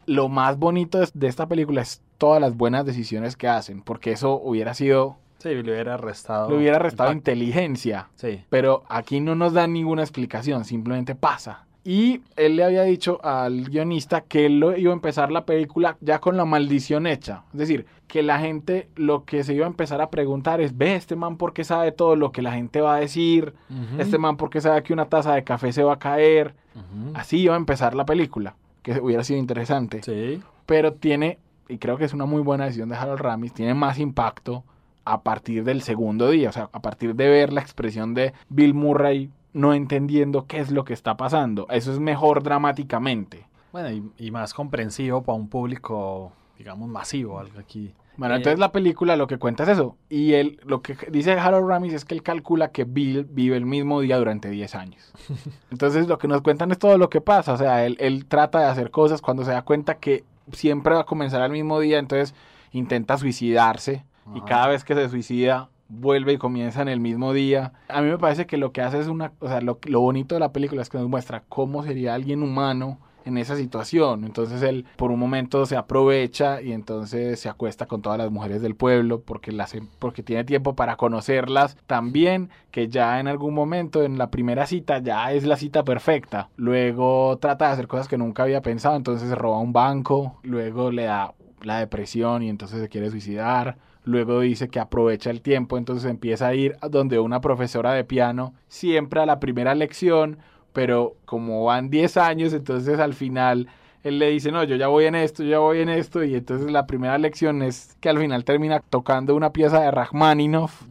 Lo 0.06 0.28
más 0.28 0.58
bonito 0.58 0.98
de- 1.12 1.26
esta 1.26 1.46
película 1.46 1.82
es 1.82 2.02
todas 2.18 2.40
las 2.40 2.56
buenas 2.56 2.84
decisiones 2.86 3.36
que 3.36 3.48
hacen, 3.48 3.82
porque 3.82 4.12
eso 4.12 4.40
hubiera 4.42 4.72
sido, 4.74 5.16
Sí, 5.38 5.50
le 5.50 5.60
hubiera 5.60 5.96
restado. 5.96 6.48
le 6.50 6.56
hubiera 6.56 6.78
restado 6.78 7.12
inteligencia, 7.12 8.08
Sí. 8.14 8.42
pero 8.48 8.84
aquí 8.88 9.20
no 9.20 9.34
nos 9.34 9.52
dan 9.52 9.72
ninguna 9.72 10.02
explicación, 10.02 10.64
simplemente 10.64 11.14
pasa. 11.14 11.62
Y 11.84 12.22
él 12.34 12.56
le 12.56 12.64
había 12.64 12.82
dicho 12.82 13.20
al 13.24 13.66
guionista 13.68 14.22
que 14.22 14.46
él 14.46 14.58
lo 14.58 14.76
iba 14.76 14.90
a 14.90 14.94
empezar 14.94 15.30
la 15.30 15.44
película 15.46 15.96
ya 16.00 16.18
con 16.18 16.36
la 16.36 16.44
maldición 16.44 17.06
hecha. 17.06 17.44
Es 17.52 17.58
decir, 17.60 17.86
que 18.08 18.24
la 18.24 18.40
gente 18.40 18.88
lo 18.96 19.24
que 19.24 19.44
se 19.44 19.54
iba 19.54 19.66
a 19.66 19.68
empezar 19.68 20.00
a 20.00 20.10
preguntar 20.10 20.60
es, 20.60 20.76
ve, 20.76 20.96
este 20.96 21.14
man 21.14 21.36
por 21.36 21.52
qué 21.52 21.62
sabe 21.62 21.92
todo 21.92 22.16
lo 22.16 22.32
que 22.32 22.42
la 22.42 22.52
gente 22.52 22.80
va 22.80 22.96
a 22.96 23.00
decir, 23.00 23.54
Ujú. 23.70 24.00
este 24.00 24.18
man 24.18 24.36
por 24.36 24.50
qué 24.50 24.60
sabe 24.60 24.82
que 24.82 24.92
una 24.92 25.04
taza 25.04 25.34
de 25.34 25.44
café 25.44 25.72
se 25.72 25.84
va 25.84 25.92
a 25.92 25.98
caer. 26.00 26.56
Ujú. 26.74 27.12
Así 27.14 27.38
iba 27.38 27.54
a 27.54 27.56
empezar 27.58 27.94
la 27.94 28.04
película, 28.04 28.56
que 28.94 29.00
hubiera 29.00 29.24
sido 29.24 29.38
interesante 29.40 30.00
Sí. 30.02 30.40
pero 30.64 30.92
tiene, 30.94 31.38
y 31.68 31.78
creo 31.78 31.96
que 31.96 32.04
es 32.04 32.14
una 32.14 32.24
muy 32.24 32.40
buena 32.42 32.64
decisión 32.66 32.88
de 32.88 32.94
Harold 32.96 33.20
Ramis, 33.20 33.52
tiene 33.52 33.74
más 33.74 33.98
impacto 33.98 34.62
a 35.04 35.22
partir 35.22 35.64
del 35.64 35.82
segundo 35.82 36.30
día, 36.30 36.48
o 36.48 36.52
sea, 36.52 36.68
a 36.72 36.80
partir 36.80 37.14
de 37.14 37.28
ver 37.28 37.52
la 37.52 37.60
expresión 37.60 38.14
de 38.14 38.32
Bill 38.48 38.74
Murray 38.74 39.30
no 39.52 39.72
entendiendo 39.74 40.46
qué 40.46 40.58
es 40.60 40.70
lo 40.70 40.84
que 40.84 40.92
está 40.92 41.16
pasando. 41.16 41.66
Eso 41.70 41.92
es 41.92 41.98
mejor 41.98 42.42
dramáticamente. 42.42 43.46
Bueno, 43.72 43.90
y, 43.90 44.26
y 44.26 44.30
más 44.30 44.52
comprensivo 44.54 45.22
para 45.22 45.36
un 45.36 45.48
público, 45.48 46.32
digamos, 46.58 46.88
masivo, 46.88 47.38
algo 47.38 47.58
aquí. 47.58 47.92
Bueno, 48.16 48.34
Eh, 48.34 48.38
entonces 48.38 48.58
la 48.58 48.72
película 48.72 49.16
lo 49.16 49.26
que 49.26 49.38
cuenta 49.38 49.62
es 49.64 49.70
eso. 49.70 49.96
Y 50.08 50.32
él, 50.34 50.60
lo 50.64 50.82
que 50.82 50.96
dice 51.10 51.32
Harold 51.32 51.68
Ramis 51.68 51.92
es 51.92 52.04
que 52.04 52.14
él 52.14 52.22
calcula 52.22 52.68
que 52.68 52.84
Bill 52.84 53.24
vive 53.30 53.56
el 53.56 53.66
mismo 53.66 54.00
día 54.00 54.16
durante 54.18 54.48
10 54.50 54.74
años. 54.74 55.12
Entonces 55.70 56.08
lo 56.08 56.18
que 56.18 56.28
nos 56.28 56.42
cuentan 56.42 56.70
es 56.70 56.78
todo 56.78 56.98
lo 56.98 57.10
que 57.10 57.20
pasa. 57.20 57.52
O 57.52 57.56
sea, 57.56 57.84
él, 57.84 57.96
él 58.00 58.26
trata 58.26 58.60
de 58.60 58.66
hacer 58.66 58.90
cosas 58.90 59.20
cuando 59.20 59.44
se 59.44 59.50
da 59.52 59.62
cuenta 59.62 59.96
que 59.98 60.24
siempre 60.52 60.94
va 60.94 61.00
a 61.00 61.06
comenzar 61.06 61.42
al 61.42 61.50
mismo 61.50 61.80
día, 61.80 61.98
entonces 61.98 62.34
intenta 62.72 63.18
suicidarse. 63.18 64.04
Y 64.34 64.38
Ajá. 64.38 64.46
cada 64.46 64.66
vez 64.68 64.84
que 64.84 64.94
se 64.94 65.08
suicida, 65.08 65.68
vuelve 65.88 66.32
y 66.32 66.38
comienza 66.38 66.82
en 66.82 66.88
el 66.88 67.00
mismo 67.00 67.32
día. 67.32 67.72
A 67.88 68.02
mí 68.02 68.08
me 68.08 68.18
parece 68.18 68.46
que 68.46 68.56
lo 68.56 68.72
que 68.72 68.80
hace 68.80 68.98
es 68.98 69.06
una... 69.08 69.32
O 69.40 69.48
sea, 69.48 69.60
lo, 69.60 69.78
lo 69.84 70.00
bonito 70.00 70.34
de 70.34 70.40
la 70.40 70.52
película 70.52 70.82
es 70.82 70.88
que 70.88 70.98
nos 70.98 71.08
muestra 71.08 71.42
cómo 71.48 71.84
sería 71.84 72.14
alguien 72.14 72.42
humano 72.42 72.98
en 73.26 73.36
esa 73.36 73.56
situación. 73.56 74.24
Entonces 74.24 74.62
él 74.62 74.86
por 74.96 75.10
un 75.10 75.18
momento 75.18 75.66
se 75.66 75.76
aprovecha 75.76 76.62
y 76.62 76.72
entonces 76.72 77.38
se 77.38 77.48
acuesta 77.48 77.86
con 77.86 78.00
todas 78.00 78.18
las 78.18 78.30
mujeres 78.30 78.62
del 78.62 78.74
pueblo 78.74 79.20
porque, 79.20 79.52
las, 79.52 79.76
porque 79.98 80.22
tiene 80.22 80.44
tiempo 80.44 80.74
para 80.74 80.96
conocerlas. 80.96 81.76
También 81.86 82.48
que 82.70 82.88
ya 82.88 83.20
en 83.20 83.28
algún 83.28 83.52
momento 83.52 84.02
en 84.02 84.16
la 84.16 84.30
primera 84.30 84.66
cita 84.66 84.98
ya 84.98 85.32
es 85.32 85.44
la 85.44 85.56
cita 85.56 85.84
perfecta. 85.84 86.48
Luego 86.56 87.36
trata 87.38 87.66
de 87.66 87.72
hacer 87.72 87.88
cosas 87.88 88.08
que 88.08 88.16
nunca 88.16 88.44
había 88.44 88.62
pensado. 88.62 88.96
Entonces 88.96 89.30
roba 89.36 89.58
un 89.58 89.72
banco. 89.72 90.38
Luego 90.42 90.90
le 90.90 91.04
da 91.04 91.34
la 91.62 91.80
depresión 91.80 92.42
y 92.42 92.48
entonces 92.48 92.80
se 92.80 92.88
quiere 92.88 93.10
suicidar. 93.10 93.76
Luego 94.04 94.38
dice 94.38 94.68
que 94.68 94.78
aprovecha 94.78 95.30
el 95.30 95.42
tiempo, 95.42 95.76
entonces 95.76 96.08
empieza 96.08 96.46
a 96.46 96.54
ir 96.54 96.76
donde 96.90 97.18
una 97.18 97.40
profesora 97.40 97.92
de 97.92 98.04
piano, 98.04 98.54
siempre 98.68 99.20
a 99.20 99.26
la 99.26 99.40
primera 99.40 99.74
lección, 99.74 100.38
pero 100.76 101.14
como 101.24 101.64
van 101.64 101.88
10 101.88 102.18
años, 102.18 102.52
entonces 102.52 102.98
al 102.98 103.14
final 103.14 103.66
él 104.04 104.18
le 104.18 104.28
dice, 104.28 104.52
no, 104.52 104.62
yo 104.62 104.76
ya 104.76 104.88
voy 104.88 105.06
en 105.06 105.14
esto, 105.14 105.42
yo 105.42 105.48
ya 105.48 105.58
voy 105.58 105.80
en 105.80 105.88
esto, 105.88 106.22
y 106.22 106.34
entonces 106.34 106.70
la 106.70 106.86
primera 106.86 107.16
lección 107.16 107.62
es 107.62 107.96
que 107.98 108.10
al 108.10 108.18
final 108.18 108.44
termina 108.44 108.80
tocando 108.80 109.34
una 109.34 109.54
pieza 109.54 109.80
de 109.80 109.90
Rachmaninoff 109.90 110.82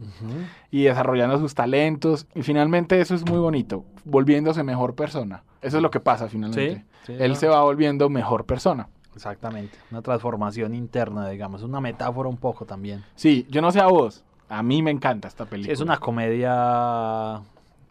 y 0.72 0.82
desarrollando 0.82 1.38
sus 1.38 1.54
talentos, 1.54 2.26
y 2.34 2.42
finalmente 2.42 3.00
eso 3.00 3.14
es 3.14 3.24
muy 3.30 3.38
bonito, 3.38 3.84
volviéndose 4.04 4.64
mejor 4.64 4.96
persona. 4.96 5.44
Eso 5.62 5.76
es 5.76 5.82
lo 5.84 5.92
que 5.92 6.00
pasa 6.00 6.28
finalmente. 6.28 6.84
Sí, 7.04 7.12
sí, 7.12 7.16
Él 7.20 7.30
no, 7.30 7.36
se 7.36 7.46
va 7.46 7.62
volviendo 7.62 8.08
mejor 8.08 8.44
persona. 8.44 8.88
Exactamente. 9.14 9.78
Una 9.92 10.02
transformación 10.02 10.74
interna, 10.74 11.28
digamos. 11.28 11.62
Una 11.62 11.80
metáfora 11.80 12.28
un 12.28 12.38
poco 12.38 12.64
también. 12.64 13.04
Sí, 13.14 13.46
yo 13.50 13.62
no 13.62 13.70
sé 13.70 13.78
a 13.78 13.86
vos, 13.86 14.24
a 14.48 14.64
mí 14.64 14.82
me 14.82 14.90
encanta 14.90 15.28
esta 15.28 15.44
película. 15.44 15.72
Es 15.72 15.80
una 15.80 15.98
comedia 15.98 17.40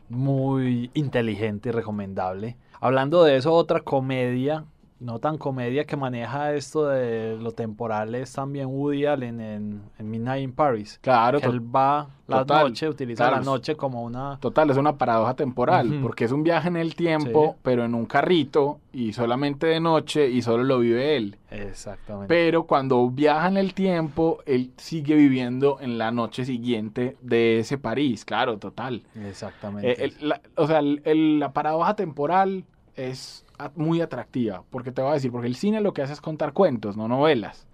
muy 0.09 0.91
inteligente 0.93 1.69
y 1.69 1.71
recomendable. 1.71 2.57
Hablando 2.79 3.23
de 3.23 3.37
eso, 3.37 3.53
otra 3.53 3.81
comedia, 3.81 4.65
no 4.99 5.19
tan 5.19 5.37
comedia 5.37 5.83
que 5.85 5.97
maneja 5.97 6.53
esto 6.53 6.87
de 6.87 7.37
lo 7.37 7.51
temporal 7.51 8.15
es 8.15 8.31
también 8.31 8.67
Woody 8.67 9.05
Allen 9.05 9.41
en, 9.41 9.81
en 9.99 10.09
Midnight 10.09 10.43
in 10.43 10.53
Paris. 10.53 10.99
Claro, 11.01 11.39
Que 11.41 11.47
él 11.47 11.59
va 11.75 12.07
la 12.27 12.39
total, 12.39 12.69
noche, 12.69 12.87
utiliza 12.89 13.25
claro, 13.27 13.35
la 13.37 13.43
noche 13.43 13.75
como 13.75 14.03
una... 14.03 14.37
total, 14.39 14.69
es 14.69 14.77
una 14.77 14.97
paradoja 14.97 15.35
temporal, 15.35 15.99
porque 16.01 16.23
es 16.25 16.31
un 16.31 16.43
viaje 16.43 16.69
en 16.69 16.77
el 16.77 16.95
tiempo, 16.95 17.51
Sí. 17.55 17.59
pero 17.61 17.83
en 17.83 17.93
un 17.93 18.05
carrito 18.05 18.79
y 18.93 19.11
solamente 19.13 19.67
de 19.67 19.79
noche 19.81 20.29
y 20.29 20.41
solo 20.41 20.63
lo 20.63 20.79
vive 20.79 21.17
él. 21.17 21.37
Exactamente. 21.51 22.27
Pero 22.33 22.63
cuando 22.65 23.09
viaja 23.09 23.47
en 23.49 23.57
el 23.57 23.73
tiempo, 23.73 24.39
él 24.45 24.71
sigue 24.77 25.15
viviendo 25.15 25.77
en 25.81 25.97
la 25.97 26.11
noche 26.11 26.45
siguiente 26.45 27.17
de 27.21 27.59
ese 27.59 27.77
París, 27.77 28.23
claro, 28.25 28.57
total. 28.57 29.03
Exactamente. 29.27 29.91
Eh, 29.91 30.05
el- 30.19 30.29
la, 30.29 30.41
o 30.55 30.65
sea, 30.67 30.79
el- 30.79 31.01
el- 31.03 31.39
la 31.39 31.51
paradoja 31.53 31.95
temporal 31.95 32.63
es 32.95 33.44
muy 33.75 34.01
atractiva, 34.01 34.63
porque 34.69 34.91
te 34.91 35.01
voy 35.01 35.11
a 35.11 35.13
decir, 35.15 35.31
porque 35.31 35.47
el 35.47 35.55
cine 35.55 35.81
lo 35.81 35.93
que 35.93 36.01
hace 36.01 36.13
es 36.13 36.21
contar 36.21 36.53
cuentos, 36.53 36.97
no 36.97 37.07
novelas. 37.07 37.67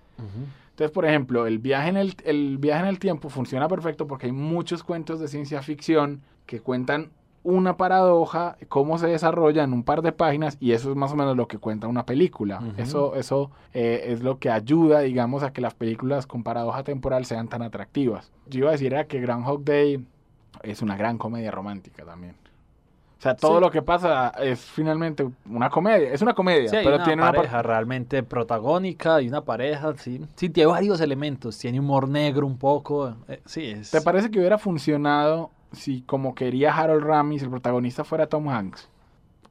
Entonces, 0.69 0.91
por 0.91 1.05
ejemplo, 1.05 1.47
el 1.47 1.59
viaje, 1.59 1.89
en 1.89 1.97
el, 1.97 2.15
el 2.23 2.57
viaje 2.57 2.81
en 2.81 2.87
el 2.87 2.99
tiempo 2.99 3.29
funciona 3.29 3.67
perfecto 3.67 4.07
porque 4.07 4.27
hay 4.27 4.31
muchos 4.31 4.83
cuentos 4.83 5.19
de 5.19 5.27
ciencia 5.27 5.61
ficción 5.61 6.21
que 6.45 6.59
cuentan 6.59 7.09
una 7.43 7.75
paradoja, 7.75 8.55
cómo 8.69 8.97
se 8.99 9.07
desarrolla 9.07 9.63
en 9.63 9.73
un 9.73 9.83
par 9.83 10.01
de 10.01 10.11
páginas 10.11 10.57
y 10.59 10.73
eso 10.73 10.91
es 10.91 10.95
más 10.95 11.11
o 11.11 11.15
menos 11.15 11.35
lo 11.35 11.47
que 11.47 11.57
cuenta 11.57 11.87
una 11.87 12.05
película. 12.05 12.61
Eso, 12.77 13.15
eso 13.15 13.51
eh, 13.73 14.05
es 14.07 14.21
lo 14.21 14.37
que 14.37 14.51
ayuda, 14.51 14.99
digamos, 14.99 15.41
a 15.41 15.51
que 15.51 15.61
las 15.61 15.73
películas 15.73 16.27
con 16.27 16.43
paradoja 16.43 16.83
temporal 16.83 17.25
sean 17.25 17.47
tan 17.47 17.63
atractivas. 17.63 18.31
Yo 18.47 18.59
iba 18.59 18.69
a 18.69 18.73
decir 18.73 18.93
era 18.93 19.05
que 19.05 19.19
Groundhog 19.19 19.63
Day 19.63 20.05
es 20.61 20.81
una 20.81 20.95
gran 20.95 21.17
comedia 21.17 21.49
romántica 21.49 22.05
también. 22.05 22.35
O 23.21 23.23
sea, 23.23 23.35
todo 23.35 23.57
Sí. 23.57 23.61
lo 23.61 23.69
que 23.69 23.83
pasa 23.83 24.29
es 24.39 24.59
finalmente 24.61 25.29
una 25.47 25.69
comedia. 25.69 26.11
Es 26.11 26.23
una 26.23 26.33
comedia, 26.33 26.69
Sí, 26.69 26.77
pero 26.83 26.95
una 26.95 27.03
tiene 27.03 27.21
una 27.21 27.31
pareja 27.31 27.57
par- 27.57 27.67
realmente 27.67 28.23
protagónica 28.23 29.21
y 29.21 29.27
una 29.27 29.41
pareja, 29.45 29.93
sí. 29.95 30.25
Sí, 30.35 30.49
tiene 30.49 30.71
varios 30.71 30.99
elementos. 31.01 31.55
Tiene 31.59 31.79
humor 31.79 32.09
negro 32.09 32.47
un 32.47 32.57
poco. 32.57 33.13
eh, 33.27 33.39
sí, 33.45 33.65
es... 33.67 33.91
¿Te 33.91 34.01
parece 34.01 34.31
que 34.31 34.39
hubiera 34.39 34.57
funcionado 34.57 35.51
si 35.71 36.01
como 36.01 36.33
quería 36.33 36.75
Harold 36.75 37.03
Ramis, 37.05 37.43
el 37.43 37.51
protagonista 37.51 38.03
fuera 38.03 38.25
Tom 38.25 38.49
Hanks. 38.49 38.89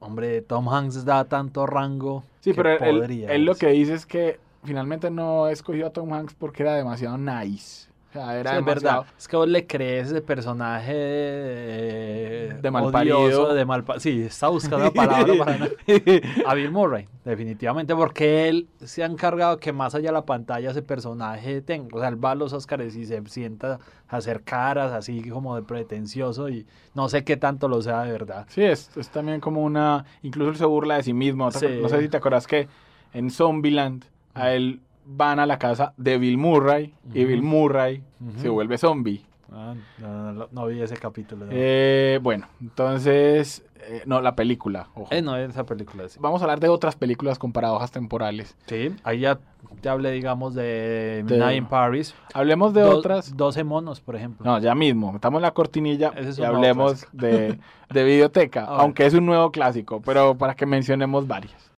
Hombre, 0.01 0.41
Tom 0.41 0.67
Hanks 0.67 1.05
da 1.05 1.23
tanto 1.25 1.65
rango. 1.65 2.23
Sí, 2.41 2.51
que 2.51 2.57
pero 2.61 2.71
él, 2.85 2.99
podría, 2.99 3.31
él 3.31 3.45
lo 3.45 3.55
que 3.55 3.67
dice 3.67 3.93
es 3.93 4.05
que 4.05 4.37
finalmente 4.65 5.09
no 5.09 5.47
escogió 5.47 5.87
a 5.87 5.89
Tom 5.91 6.11
Hanks 6.13 6.33
porque 6.33 6.63
era 6.63 6.75
demasiado 6.75 7.17
nice. 7.17 7.89
Sea, 8.13 8.37
era 8.39 8.51
Sí, 8.51 8.57
es 8.59 8.65
verdad. 8.65 9.03
Es 9.17 9.27
que 9.27 9.37
vos 9.37 9.47
le 9.47 9.65
crees 9.65 10.07
ese 10.11 10.21
personaje 10.21 10.91
eh, 10.95 12.57
De 12.61 12.71
malparido. 12.71 13.19
odioso, 13.21 13.53
de 13.53 13.65
malpa- 13.65 13.99
Sí, 13.99 14.23
está 14.23 14.47
buscando 14.49 14.85
la 14.85 14.91
palabra 14.91 15.33
para 15.45 15.69
a 16.45 16.53
Bill 16.53 16.71
Murray, 16.71 17.07
definitivamente, 17.23 17.95
porque 17.95 18.49
él 18.49 18.67
se 18.83 19.03
ha 19.03 19.05
encargado 19.05 19.57
que 19.57 19.71
más 19.73 19.95
allá 19.95 20.09
de 20.09 20.13
la 20.13 20.25
pantalla 20.25 20.71
ese 20.71 20.81
personaje 20.81 21.61
tenga. 21.61 21.95
O 21.95 21.99
sea, 21.99 22.09
él 22.09 22.23
va 22.23 22.31
a 22.31 22.35
los 22.35 22.53
Oscars 22.53 22.95
y 22.95 23.05
se 23.05 23.21
sienta 23.27 23.79
a 24.07 24.17
hacer 24.17 24.43
caras 24.43 24.91
así 24.91 25.21
como 25.29 25.55
de 25.55 25.61
pretencioso 25.63 26.49
y 26.49 26.65
no 26.93 27.07
sé 27.09 27.23
qué 27.23 27.37
tanto 27.37 27.67
lo 27.67 27.81
sea 27.81 28.03
de 28.03 28.11
verdad. 28.11 28.45
Sí, 28.49 28.61
es, 28.63 28.89
es 28.97 29.09
también 29.09 29.39
como 29.39 29.63
una... 29.63 30.05
Incluso 30.21 30.49
él 30.51 30.57
se 30.57 30.65
burla 30.65 30.95
de 30.97 31.03
sí 31.03 31.13
mismo. 31.13 31.49
¿Te 31.49 31.59
acuer- 31.59 31.75
Sí. 31.75 31.79
No 31.81 31.89
sé 31.89 32.01
si 32.01 32.09
te 32.09 32.17
acuerdas 32.17 32.47
que 32.47 32.67
en 33.13 33.29
Zombieland 33.29 34.03
a 34.33 34.51
él 34.51 34.81
van 35.13 35.39
a 35.39 35.45
la 35.45 35.57
casa 35.59 35.93
de 35.97 36.17
Bill 36.17 36.37
Murray 36.37 36.93
y. 37.13 37.25
Bill 37.25 37.41
Murray 37.41 38.03
se 38.37 38.49
vuelve 38.49 38.77
zombie. 38.77 39.25
Ah, 39.53 39.73
no, 39.99 40.07
no, 40.07 40.31
no, 40.31 40.47
no 40.51 40.65
vi 40.67 40.81
ese 40.81 40.95
capítulo. 40.95 41.45
no. 41.45 41.51
Eh, 41.53 42.19
bueno, 42.23 42.47
entonces... 42.61 43.65
eh, 43.81 44.01
no, 44.05 44.21
la 44.21 44.33
película. 44.33 44.87
ojo. 44.95 45.07
Eh, 45.11 45.21
no, 45.21 45.35
esa 45.35 45.65
película 45.65 46.07
sí. 46.07 46.19
Vamos 46.21 46.41
a 46.41 46.45
hablar 46.45 46.61
de 46.61 46.69
otras 46.69 46.95
películas 46.95 47.37
con 47.37 47.51
paradojas 47.51 47.91
temporales. 47.91 48.55
Sí, 48.67 48.95
ahí 49.03 49.19
ya, 49.19 49.39
ya 49.81 49.91
hablé, 49.91 50.11
digamos, 50.11 50.53
de, 50.55 51.23
De- 51.27 51.37
Night 51.37 51.57
in 51.57 51.65
Paris. 51.65 52.15
Hablemos 52.33 52.73
de 52.73 52.79
Do- 52.81 52.97
otras... 52.97 53.35
12 53.35 53.65
monos, 53.65 53.99
por 53.99 54.15
ejemplo. 54.15 54.45
No, 54.45 54.57
ya 54.59 54.73
mismo, 54.73 55.11
metamos 55.11 55.41
la 55.41 55.51
cortinilla 55.51 56.13
es 56.15 56.39
y 56.39 56.43
hablemos 56.45 57.05
de, 57.11 57.59
de 57.89 58.03
videoteca, 58.05 58.63
aunque 58.63 59.05
es 59.05 59.13
un 59.13 59.25
nuevo 59.25 59.51
clásico, 59.51 60.01
pero 60.01 60.37
para 60.37 60.55
que 60.55 60.65
mencionemos 60.65 61.27
varias. 61.27 61.73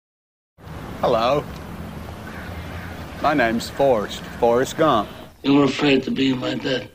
Hello. 1.02 1.42
My 3.23 3.35
name's 3.35 3.71
Forrest, 3.71 4.21
Forrest 4.41 4.76
Gump. 4.76 5.09
You 5.45 5.55
were 5.55 5.67
afraid 5.67 6.02
to 6.02 6.11
be 6.11 6.35
my 6.35 6.57
dad. 6.57 6.88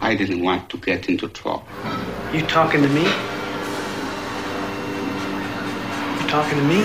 I 0.00 0.14
didn't 0.14 0.42
want 0.42 0.70
to 0.70 0.78
get 0.78 1.06
into 1.10 1.28
trouble. 1.28 1.64
You 2.32 2.40
talking 2.46 2.80
to 2.80 2.88
me? 2.88 3.02
You 6.22 6.28
talking 6.28 6.58
to 6.58 6.64
me? 6.64 6.80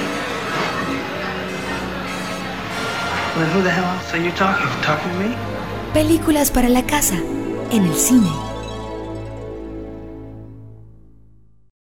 Well, 3.31 3.39
then 3.39 3.51
who 3.51 3.61
the 3.63 3.69
hell 3.69 3.85
else 3.95 4.13
are 4.13 4.17
you 4.17 4.31
talking 4.31 4.67
to? 4.67 4.83
Talking 4.83 5.09
to 5.09 5.19
me? 5.19 5.35
Películas 5.93 6.51
para 6.51 6.67
la 6.67 6.83
casa, 6.83 7.15
en 7.71 7.85
el 7.85 7.95
cine. 7.95 8.29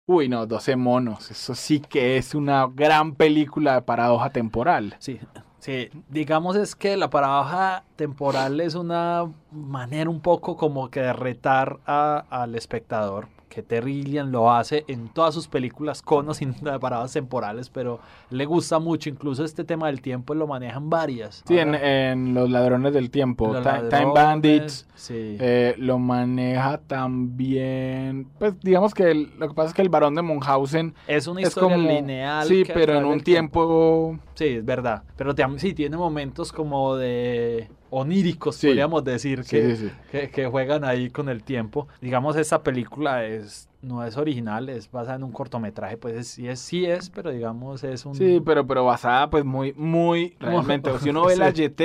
Uy, 0.07 0.29
no, 0.29 0.45
12 0.45 0.77
monos, 0.77 1.31
eso 1.31 1.53
sí 1.53 1.81
que 1.81 2.15
es 2.15 2.33
una 2.33 2.65
gran 2.73 3.15
película 3.15 3.73
de 3.73 3.81
paradoja 3.81 4.29
temporal. 4.29 4.95
Sí, 4.99 5.19
sí, 5.63 5.89
digamos 6.09 6.57
es 6.57 6.75
que 6.75 6.97
la 6.97 7.09
paradoja 7.09 7.85
temporal 7.95 8.59
es 8.59 8.75
una 8.75 9.31
manera 9.51 10.09
un 10.09 10.19
poco 10.19 10.57
como 10.57 10.91
que 10.91 10.99
de 10.99 11.13
retar 11.13 11.79
al 11.85 12.55
espectador, 12.55 13.29
que 13.53 13.61
Terry 13.61 14.01
Gilliam 14.01 14.31
lo 14.31 14.51
hace 14.51 14.83
en 14.87 15.09
todas 15.09 15.33
sus 15.33 15.47
películas 15.47 16.01
con 16.01 16.27
o 16.27 16.33
sin 16.33 16.53
paradojas 16.81 17.13
temporales, 17.13 17.69
pero 17.69 17.99
le 18.31 18.45
gusta 18.45 18.79
mucho, 18.79 19.09
incluso 19.09 19.43
este 19.45 19.63
tema 19.63 19.87
del 19.87 20.01
tiempo 20.01 20.33
lo 20.33 20.47
manejan 20.47 20.89
varias. 20.89 21.43
Sí, 21.47 21.57
en, 21.59 22.33
Los 22.33 22.49
Ladrones 22.49 22.93
del 22.93 23.11
Tiempo, 23.11 23.53
Time 23.61 24.11
Bandits, 24.13 24.87
Sí. 24.95 25.37
eh, 25.39 25.75
lo 25.77 25.99
maneja 25.99 26.79
también, 26.79 28.27
pues 28.39 28.59
digamos 28.61 28.93
que 28.93 29.11
el- 29.11 29.31
lo 29.37 29.47
que 29.49 29.53
pasa 29.53 29.69
es 29.69 29.73
que 29.75 29.81
el 29.81 29.89
varón 29.89 30.15
de 30.15 30.21
Monhausen 30.21 30.95
es 31.07 31.27
una 31.27 31.41
es 31.41 31.49
historia 31.49 31.75
como, 31.75 31.89
lineal. 31.89 32.47
sí, 32.47 32.63
pero 32.73 32.97
en 32.97 33.05
un 33.05 33.21
tiempo, 33.21 34.17
Sí, 34.35 34.45
es 34.45 34.65
verdad. 34.65 35.03
Pero 35.15 35.33
sí, 35.57 35.73
tiene 35.73 35.95
momentos 35.95 36.51
como 36.51 36.95
de 36.95 37.69
oníricos, 37.95 38.55
Sí. 38.55 38.67
podríamos 38.67 39.03
decir, 39.03 39.43
que, 39.43 39.75
sí, 39.75 39.87
sí. 39.87 39.91
Que, 40.11 40.29
que 40.29 40.47
juegan 40.47 40.83
ahí 40.83 41.09
con 41.09 41.29
el 41.29 41.43
tiempo. 41.43 41.87
Digamos, 42.01 42.35
esta 42.35 42.63
película 42.63 43.25
es 43.25 43.69
no 43.81 44.03
es 44.05 44.15
original, 44.15 44.69
es 44.69 44.89
basada 44.89 45.17
en 45.17 45.23
un 45.23 45.33
cortometraje, 45.33 45.97
pues 45.97 46.15
es- 46.15 46.27
sí 46.29 46.47
es, 46.47 46.59
sí 46.61 46.85
es, 46.85 47.09
pero 47.09 47.31
digamos 47.31 47.83
es 47.83 48.05
un... 48.05 48.15
sí, 48.15 48.41
pero, 48.45 48.65
pero 48.65 48.85
basada 48.85 49.29
pues 49.29 49.43
muy, 49.43 49.73
muy, 49.73 50.35
realmente, 50.39 50.89
si 50.99 51.09
uno 51.09 51.25
ve 51.27 51.35
la. 51.35 51.49
YT, 51.49 51.81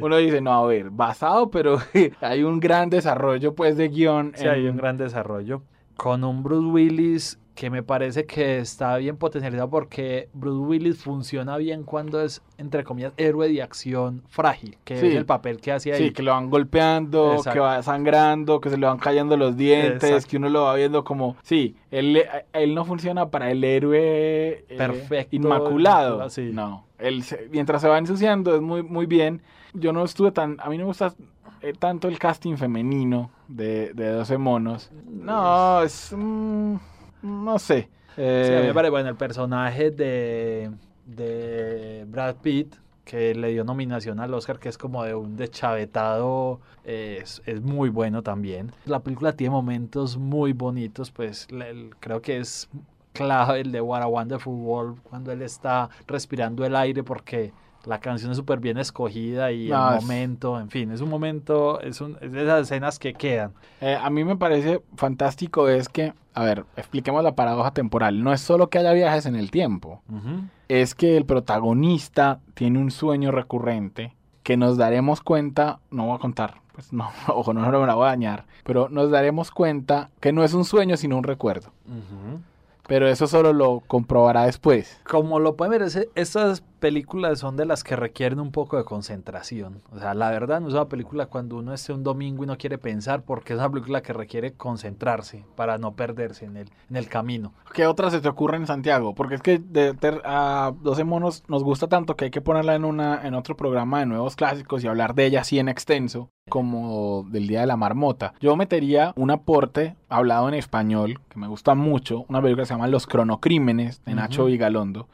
uno 0.00 0.16
dice, 0.18 0.40
no, 0.40 0.52
a 0.52 0.64
ver, 0.66 0.90
basado, 0.90 1.50
pero 1.50 1.78
hay 2.20 2.42
un 2.44 2.60
gran 2.60 2.88
desarrollo 2.88 3.54
pues 3.54 3.76
de 3.76 3.88
guion. 3.88 4.32
Sí, 4.36 4.46
hay 4.46 4.66
un 4.68 4.76
gran 4.76 4.96
desarrollo. 4.96 5.62
Con 5.96 6.24
un 6.24 6.42
Bruce 6.42 6.66
Willis 6.68 7.38
que 7.54 7.70
me 7.70 7.82
parece 7.84 8.26
que 8.26 8.58
está 8.58 8.96
bien 8.96 9.16
potencializado 9.16 9.70
porque 9.70 10.28
Bruce 10.32 10.58
Willis 10.66 10.98
funciona 11.02 11.56
bien 11.56 11.84
cuando 11.84 12.20
es, 12.20 12.42
entre 12.58 12.82
comillas, 12.82 13.12
héroe 13.16 13.48
de 13.48 13.62
acción 13.62 14.22
frágil, 14.28 14.76
que 14.84 14.98
Sí. 14.98 15.06
es 15.06 15.14
el 15.14 15.24
papel 15.24 15.60
que 15.60 15.70
hace 15.70 15.92
ahí. 15.92 15.98
Sí, 16.08 16.10
que 16.12 16.22
lo 16.24 16.32
van 16.32 16.50
golpeando, 16.50 17.40
que 17.52 17.60
va 17.60 17.80
sangrando, 17.82 18.60
que 18.60 18.70
se 18.70 18.76
le 18.76 18.86
van 18.86 18.98
cayendo 18.98 19.36
los 19.36 19.56
dientes, 19.56 20.02
Exacto. 20.10 20.28
que 20.30 20.36
uno 20.38 20.48
lo 20.48 20.62
va 20.64 20.74
viendo 20.74 21.04
como... 21.04 21.36
Sí, 21.42 21.76
él, 21.92 22.24
él 22.52 22.74
no 22.74 22.84
funciona 22.84 23.30
para 23.30 23.50
el 23.52 23.62
héroe 23.62 24.64
eh, 24.68 24.74
Perfecto, 24.76 25.36
inmaculado. 25.36 25.68
inmaculado, 26.16 26.30
sí. 26.30 26.50
No, 26.52 26.86
él 26.98 27.22
se- 27.22 27.48
mientras 27.52 27.82
se 27.82 27.88
va 27.88 27.98
ensuciando 27.98 28.54
es 28.56 28.60
muy, 28.62 28.82
muy 28.82 29.06
bien. 29.06 29.42
Yo 29.74 29.92
no 29.92 30.04
estuve 30.04 30.32
tan... 30.32 30.56
A 30.60 30.68
mí 30.70 30.76
no 30.76 30.82
me 30.84 30.88
gusta 30.88 31.14
eh, 31.60 31.72
tanto 31.78 32.08
el 32.08 32.18
casting 32.18 32.56
femenino 32.56 33.30
de, 33.48 33.92
de 33.94 34.08
12 34.10 34.38
monos. 34.38 34.90
No, 35.08 35.82
es... 35.82 36.12
no 37.24 37.58
sé. 37.58 37.90
Sí, 38.40 38.54
a 38.54 38.60
mí 38.60 38.66
Eh, 38.66 38.68
me 38.68 38.74
parece, 38.74 38.90
bueno, 38.90 39.08
el 39.08 39.16
personaje 39.16 39.90
de, 39.90 40.70
de 41.04 42.04
Brad 42.08 42.36
Pitt, 42.36 42.76
que 43.04 43.34
le 43.34 43.48
dio 43.48 43.64
nominación 43.64 44.20
al 44.20 44.32
Oscar, 44.34 44.58
que 44.58 44.68
es 44.68 44.78
como 44.78 45.04
de 45.04 45.14
un 45.14 45.36
deschavetado, 45.36 46.60
eh, 46.84 47.18
es, 47.22 47.42
es 47.46 47.60
muy 47.62 47.88
bueno 47.90 48.22
también. 48.22 48.72
La 48.84 49.00
película 49.00 49.32
tiene 49.34 49.50
momentos 49.50 50.16
muy 50.16 50.52
bonitos, 50.52 51.10
pues 51.10 51.50
le- 51.50 51.70
el- 51.70 51.96
creo 52.00 52.20
que 52.22 52.38
es 52.38 52.68
clave 53.12 53.60
el 53.60 53.72
de 53.72 53.80
What 53.80 54.02
a 54.02 54.06
Wonderful 54.08 54.54
World, 54.54 55.00
cuando 55.02 55.32
él 55.32 55.42
está 55.42 55.88
respirando 56.06 56.64
el 56.64 56.76
aire, 56.76 57.02
porque 57.02 57.52
la 57.86 58.00
canción 58.00 58.30
es 58.30 58.36
súper 58.36 58.60
bien 58.60 58.78
escogida 58.78 59.52
y 59.52 59.68
No, 59.68 59.90
el 59.94 60.00
momento, 60.00 60.58
en 60.60 60.70
fin, 60.70 60.90
es 60.92 61.00
un 61.00 61.10
momento, 61.10 61.80
es, 61.80 62.00
un, 62.00 62.16
es 62.20 62.32
de 62.32 62.42
esas 62.44 62.62
escenas 62.62 62.98
que 62.98 63.14
quedan. 63.14 63.52
Eh, 63.80 63.96
a 64.00 64.08
mí 64.10 64.24
me 64.24 64.36
parece 64.36 64.80
fantástico 64.96 65.68
es 65.68 65.88
que, 65.88 66.12
a 66.34 66.44
ver, 66.44 66.64
expliquemos 66.76 67.22
la 67.22 67.34
paradoja 67.34 67.72
temporal. 67.72 68.22
No 68.22 68.32
es 68.32 68.40
solo 68.40 68.68
que 68.70 68.78
haya 68.78 68.92
viajes 68.92 69.26
en 69.26 69.36
el 69.36 69.50
tiempo, 69.50 70.02
es 70.68 70.94
que 70.94 71.16
el 71.16 71.24
protagonista 71.26 72.40
tiene 72.54 72.78
un 72.78 72.90
sueño 72.90 73.30
recurrente 73.30 74.14
que 74.42 74.56
nos 74.56 74.76
daremos 74.76 75.20
cuenta, 75.22 75.80
no 75.90 76.06
voy 76.06 76.16
a 76.16 76.18
contar, 76.18 76.54
pues 76.74 76.92
no, 76.92 77.10
ojo, 77.28 77.52
no, 77.54 77.70
no 77.70 77.80
me 77.80 77.86
la 77.86 77.94
voy 77.94 78.04
a 78.06 78.10
dañar, 78.10 78.44
pero 78.64 78.88
nos 78.88 79.10
daremos 79.10 79.50
cuenta 79.50 80.10
que 80.20 80.32
no 80.32 80.42
es 80.44 80.54
un 80.54 80.64
sueño 80.64 80.96
sino 80.96 81.16
un 81.16 81.24
recuerdo. 81.24 81.70
Pero 82.86 83.08
eso 83.08 83.26
solo 83.26 83.54
lo 83.54 83.80
comprobará 83.86 84.44
después. 84.44 85.00
Como 85.08 85.38
lo 85.40 85.56
pueden 85.56 85.70
ver, 85.72 85.82
ese- 85.82 86.10
estas 86.16 86.62
películas 86.88 87.38
son 87.38 87.56
de 87.56 87.64
las 87.64 87.82
que 87.82 87.96
requieren 87.96 88.38
un 88.40 88.52
poco 88.52 88.76
de 88.76 88.84
concentración. 88.84 89.80
O 89.90 89.98
sea, 89.98 90.12
la 90.12 90.28
verdad 90.30 90.60
no 90.60 90.68
es 90.68 90.74
una 90.74 90.86
película 90.86 91.24
cuando 91.26 91.56
uno 91.56 91.72
esté 91.72 91.94
un 91.94 92.02
domingo 92.04 92.44
y 92.44 92.46
no 92.46 92.58
quiere 92.58 92.76
pensar, 92.76 93.22
porque 93.22 93.54
es 93.54 93.58
una 93.58 93.70
película 93.70 94.02
que 94.02 94.12
requiere 94.12 94.52
concentrarse 94.52 95.46
para 95.56 95.78
no 95.78 95.94
perderse 95.96 96.44
en 96.44 96.58
el, 96.58 96.68
en 96.90 96.96
el 96.96 97.08
camino. 97.08 97.54
¿Qué 97.72 97.86
otras 97.86 98.12
se 98.12 98.20
te 98.20 98.28
ocurren, 98.28 98.66
Santiago? 98.66 99.14
Porque 99.14 99.36
es 99.36 99.40
que 99.40 99.58
de, 99.58 99.94
ter- 99.94 100.20
a 100.26 100.74
12 100.82 101.04
monos 101.04 101.42
nos 101.48 101.64
gusta 101.64 101.86
tanto 101.88 102.16
que 102.16 102.26
hay 102.26 102.30
que 102.30 102.42
ponerla 102.42 102.74
en, 102.74 102.84
una, 102.84 103.26
en 103.26 103.32
otro 103.32 103.56
programa 103.56 104.00
de 104.00 104.06
nuevos 104.06 104.36
clásicos 104.36 104.84
y 104.84 104.86
hablar 104.86 105.14
de 105.14 105.24
ella 105.24 105.40
así 105.40 105.58
en 105.58 105.70
extenso, 105.70 106.28
como 106.50 107.24
del 107.30 107.46
Día 107.46 107.60
de 107.62 107.66
la 107.66 107.78
Marmota. 107.78 108.34
Yo 108.40 108.56
metería 108.56 109.14
un 109.16 109.30
aporte 109.30 109.96
hablado 110.10 110.48
en 110.48 110.54
español, 110.54 111.18
que 111.30 111.38
me 111.40 111.48
gusta 111.48 111.74
mucho, 111.74 112.26
una 112.28 112.42
película 112.42 112.64
que 112.64 112.66
se 112.66 112.74
llama 112.74 112.88
Los 112.88 113.06
Cronocrímenes, 113.06 114.04
de 114.04 114.14
Nacho 114.14 114.42
Ujú. 114.42 114.50
Vigalondo. 114.50 115.08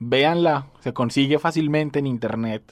Véanla, 0.00 0.66
se 0.80 0.92
consigue 0.92 1.38
fácilmente 1.38 1.98
en 1.98 2.06
internet. 2.06 2.62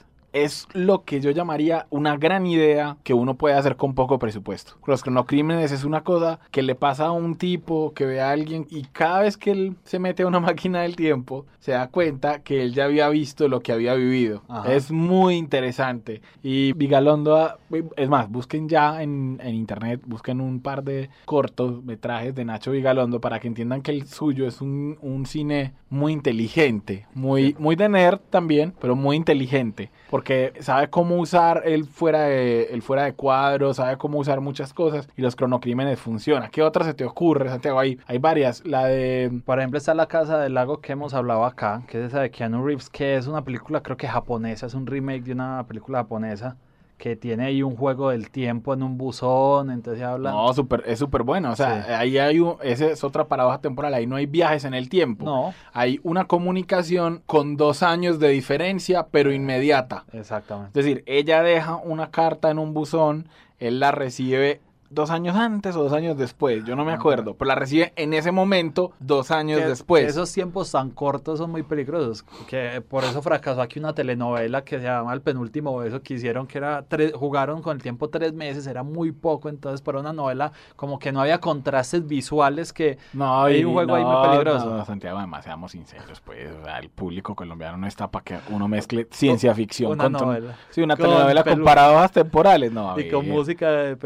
Es 0.45 0.67
lo 0.75 1.05
que 1.05 1.21
yo 1.21 1.31
llamaría 1.31 1.87
una 1.91 2.17
gran 2.17 2.47
idea 2.47 2.97
que 3.05 3.15
uno 3.15 3.37
puede 3.37 3.55
hacer 3.55 3.77
con 3.77 3.95
poco 3.95 4.19
presupuesto. 4.19 4.73
Los 4.87 5.03
cronocrímenes 5.03 5.73
es 5.73 5.85
una 5.85 6.03
cosa 6.03 6.41
que 6.51 6.63
le 6.63 6.75
pasa 6.75 7.07
a 7.07 7.13
un 7.13 7.37
tipo 7.37 7.93
que 7.95 8.05
ve 8.07 8.21
a 8.21 8.31
alguien 8.33 8.67
y 8.71 8.83
cada 8.85 9.21
vez 9.21 9.37
que 9.37 9.51
él 9.53 9.77
se 9.85 9.99
mete 9.99 10.23
a 10.25 10.27
una 10.27 10.41
máquina 10.51 10.83
del 10.83 10.95
tiempo 10.97 11.47
se 11.59 11.73
da 11.73 11.89
cuenta 11.89 12.41
que 12.43 12.63
él 12.63 12.75
ya 12.75 12.85
había 12.85 13.09
visto 13.09 13.49
lo 13.49 13.61
que 13.61 13.73
había 13.73 13.95
vivido. 13.95 14.43
Ajá. 14.49 14.73
Es 14.73 14.91
muy 14.93 15.37
interesante. 15.37 16.21
Y 16.43 16.73
Vigalondo, 16.75 17.37
ha- 17.37 17.59
es 17.97 18.09
más, 18.09 18.31
busquen 18.31 18.69
ya 18.69 19.03
en, 19.03 19.41
en 19.43 19.55
internet, 19.55 20.01
busquen 20.07 20.41
un 20.41 20.61
par 20.61 20.85
de 20.85 21.11
cortometrajes 21.25 22.35
de 22.35 22.45
Nacho 22.45 22.71
Vigalondo 22.73 23.21
para 23.21 23.41
que 23.41 23.49
entiendan 23.49 23.83
que 23.83 23.91
el 23.93 24.07
suyo 24.07 24.47
es 24.47 24.61
un, 24.61 24.99
un 25.01 25.27
cine 25.27 25.73
muy 25.89 26.13
inteligente, 26.13 27.07
muy, 27.15 27.55
muy 27.59 27.75
de 27.77 27.89
nerd 27.89 28.19
también, 28.31 28.75
pero 28.81 28.95
muy 28.97 29.17
inteligente. 29.17 29.91
Porque 30.11 30.26
porque 30.27 30.55
sabe 30.59 30.91
cómo 30.91 31.21
usar 31.21 31.63
el 31.67 31.85
fuera 31.85 32.23
de, 32.23 32.65
el 32.73 32.83
fuera 32.83 33.05
de 33.05 33.15
cuadro, 33.15 33.73
sabe 33.73 33.97
cómo 33.97 34.19
usar 34.19 34.41
muchas 34.41 34.75
cosas 34.75 35.09
y 35.17 35.23
los 35.23 35.37
cronocrímenes 35.37 36.01
funciona. 36.01 36.49
¿Qué 36.49 36.63
otra 36.63 36.85
se 36.85 36.95
te 36.95 37.05
ocurre, 37.05 37.49
Santiago? 37.49 37.79
Hay, 37.79 38.01
hay 38.09 38.19
varias. 38.19 38.67
La 38.67 38.87
de... 38.87 39.41
Por 39.45 39.61
ejemplo, 39.61 39.79
está 39.79 39.95
La 39.95 40.07
Casa 40.09 40.41
del 40.41 40.55
Lago 40.55 40.81
que 40.81 40.91
hemos 40.91 41.15
hablado 41.15 41.45
acá, 41.45 41.83
que 41.87 42.01
es 42.01 42.09
esa 42.09 42.23
de 42.23 42.33
Keanu 42.33 42.67
Reeves, 42.67 42.91
que 42.91 43.15
es 43.15 43.29
una 43.29 43.45
película 43.45 43.85
creo 43.85 43.97
que 43.97 44.09
japonesa, 44.09 44.67
es 44.67 44.75
un 44.75 44.89
remake 44.89 45.23
de 45.23 45.33
una 45.35 45.65
película 45.69 45.99
japonesa 45.99 46.57
que 46.99 47.15
tiene 47.15 47.45
ahí 47.45 47.63
un 47.63 47.77
juego 47.77 48.09
del 48.11 48.31
tiempo 48.31 48.73
en 48.73 48.83
un 48.83 48.97
buzón, 48.97 49.71
entonces 49.71 50.03
hablan... 50.03 50.33
No, 50.33 50.53
super, 50.55 50.83
es 50.87 50.99
súper 50.99 51.23
bueno. 51.25 51.51
O 51.53 51.57
sea, 51.57 51.85
Sí. 51.85 51.93
ahí 51.93 52.19
hay 52.19 52.41
un, 52.41 52.57
esa 52.63 52.87
es 52.87 53.05
otra 53.05 53.27
paradoja 53.29 53.59
temporal. 53.61 53.93
Ahí 53.93 54.07
no 54.07 54.17
hay 54.17 54.25
viajes 54.27 54.65
en 54.65 54.73
el 54.75 54.89
tiempo. 54.89 55.25
No, 55.27 55.55
Hay 55.75 56.01
una 56.05 56.25
comunicación 56.25 57.23
con 57.27 57.57
dos 57.59 57.83
años 57.83 58.19
de 58.19 58.29
diferencia, 58.31 59.09
pero 59.11 59.33
inmediata. 59.33 60.05
exactamente. 60.13 60.79
Es 60.81 60.87
decir, 60.87 61.03
ella 61.07 61.43
deja 61.43 61.77
una 61.77 62.11
carta 62.11 62.51
en 62.51 62.59
un 62.59 62.73
buzón, 62.73 63.29
él 63.59 63.79
la 63.81 63.91
recibe 63.93 64.61
dos 64.91 65.11
años 65.11 65.37
antes 65.37 65.75
o 65.77 65.83
dos 65.83 65.93
años 65.93 66.17
después, 66.17 66.65
yo 66.65 66.77
no 66.77 66.85
me 66.85 66.93
acuerdo, 66.93 67.35
pero 67.35 67.49
la 67.49 67.55
recibe 67.55 67.93
en 67.97 68.15
ese 68.15 68.33
momento, 68.33 68.93
dos 69.01 69.31
años 69.31 69.61
Que- 69.61 69.67
después. 69.67 70.07
esos 70.07 70.33
tiempos 70.33 70.71
tan 70.73 70.91
cortos 70.91 71.39
son 71.39 71.51
muy 71.51 71.63
peligrosos. 71.63 72.25
Que 72.49 72.81
por 72.81 73.05
eso 73.05 73.23
fracasó 73.23 73.61
aquí 73.63 73.79
una 73.79 73.95
telenovela 73.95 74.63
que 74.65 74.79
se 74.79 74.85
llama 74.85 75.13
El 75.13 75.21
penúltimo 75.23 75.77
beso, 75.79 76.03
que 76.03 76.15
hicieron 76.15 76.47
que 76.47 76.59
era 76.59 76.83
tres, 76.87 77.13
jugaron 77.15 77.63
con 77.63 77.77
el 77.77 77.83
tiempo 77.83 78.09
tres 78.09 78.33
meses, 78.33 78.67
era 78.67 78.83
muy 78.83 79.13
poco. 79.13 79.49
Entonces, 79.49 79.81
para 79.83 80.01
una 80.01 80.13
novela, 80.13 80.53
como 80.77 80.99
que 80.99 81.13
no 81.13 81.21
había 81.21 81.39
contrastes 81.39 82.07
visuales 82.07 82.73
que. 82.73 82.99
No, 83.13 83.43
hay 83.45 83.65
un 83.65 83.73
juego 83.73 83.95
ahí 83.95 84.05
muy 84.05 84.27
peligroso. 84.29 84.67
no, 84.77 84.85
Santiago, 84.85 85.19
además, 85.19 85.45
seamos 85.45 85.73
sinceros, 85.73 86.21
pues, 86.21 86.51
o 86.61 86.65
sea, 86.65 86.79
el 86.79 86.89
público 86.91 87.35
colombiano 87.35 87.77
no 87.77 87.87
está 87.87 88.11
para 88.11 88.25
que 88.25 88.39
uno 88.51 88.69
mezcle 88.69 89.07
ciencia 89.11 89.55
ficción 89.55 89.93
Una 89.93 90.05
con 90.05 90.13
novela. 90.13 90.55
Sí, 90.71 90.81
una 90.83 90.97
Con 90.97 91.07
telenovela 91.07 91.45
con 91.45 91.65
paradojas 91.65 92.13
temporales, 92.13 92.73
no, 92.73 92.93
a 92.93 93.01
y 93.01 93.09
con 93.11 93.25
ver. 93.25 93.35
música 93.35 93.71
de 93.71 93.93
Y 93.93 93.97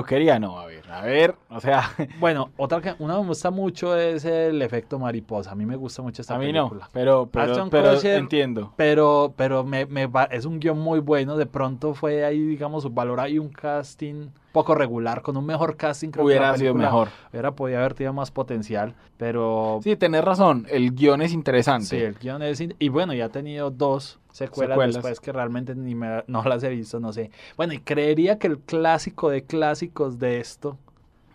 peluquería. 0.00 0.38
no, 0.38 0.58
a 0.58 0.66
ver, 0.66 0.82
a 0.90 1.00
ver, 1.02 1.34
o 1.50 1.60
sea, 1.60 1.90
Bueno, 2.20 2.50
otra 2.56 2.80
que 2.80 2.94
una 2.98 3.18
me 3.20 3.26
gusta 3.26 3.50
mucho 3.50 3.96
es 3.96 4.24
el 4.24 4.60
efecto 4.62 4.98
mariposa. 4.98 5.52
A 5.52 5.54
mí 5.54 5.66
me 5.66 5.76
gusta 5.76 6.02
mucho 6.02 6.22
esta 6.22 6.34
a 6.34 6.38
mí 6.38 6.52
no, 6.52 6.68
película. 6.68 6.88
pero, 6.92 7.28
pero, 7.30 7.52
Ashton 7.52 7.70
pero 7.70 7.94
Kutcher- 7.94 8.16
entiendo. 8.18 8.72
Pero, 8.76 9.32
pero 9.36 9.64
me, 9.64 9.86
me 9.86 10.06
va- 10.06 10.24
es 10.24 10.44
un 10.44 10.58
guion 10.60 10.78
muy 10.78 11.00
bueno. 11.00 11.36
De 11.36 11.46
pronto 11.46 11.94
fue 11.94 12.24
ahí, 12.24 12.40
digamos, 12.40 12.82
su 12.82 12.90
valor 12.90 13.20
ahí 13.20 13.38
un 13.38 13.48
casting 13.48 14.28
poco 14.52 14.74
regular. 14.74 15.22
Con 15.22 15.36
un 15.36 15.44
mejor 15.44 15.76
casting 15.76 16.10
creo 16.10 16.24
que 16.24 16.28
Hubiera 16.28 16.56
sido 16.56 16.74
mejor. 16.74 17.08
Hubiera 17.30 17.50
podido 17.52 17.78
haber 17.78 17.94
tenido 17.94 18.12
más 18.12 18.30
potencial. 18.30 18.94
Pero 19.16 19.80
Sí, 19.82 19.96
tenés 19.96 20.24
razón, 20.24 20.66
el 20.70 20.94
guion 20.94 21.22
es 21.22 21.32
interesante. 21.32 21.86
sí, 21.86 21.96
el 21.96 22.14
guion 22.14 22.42
es... 22.42 22.60
in- 22.60 22.74
Y 22.78 22.88
bueno, 22.88 23.12
ya 23.14 23.26
ha 23.26 23.28
tenido 23.30 23.70
dos 23.70 24.18
secuelas, 24.36 24.74
Secuelas. 24.74 24.94
después 24.94 25.20
que 25.20 25.32
realmente 25.32 25.74
ni 25.74 25.94
me, 25.94 26.22
no 26.28 26.42
las 26.44 26.62
he 26.62 26.68
visto, 26.68 27.00
no 27.00 27.12
sé. 27.12 27.30
Bueno, 27.56 27.72
y 27.72 27.78
creería 27.80 28.38
que 28.38 28.46
el 28.46 28.58
clásico 28.58 29.30
de 29.30 29.42
clásicos 29.44 30.18
de 30.18 30.40
esto 30.40 30.78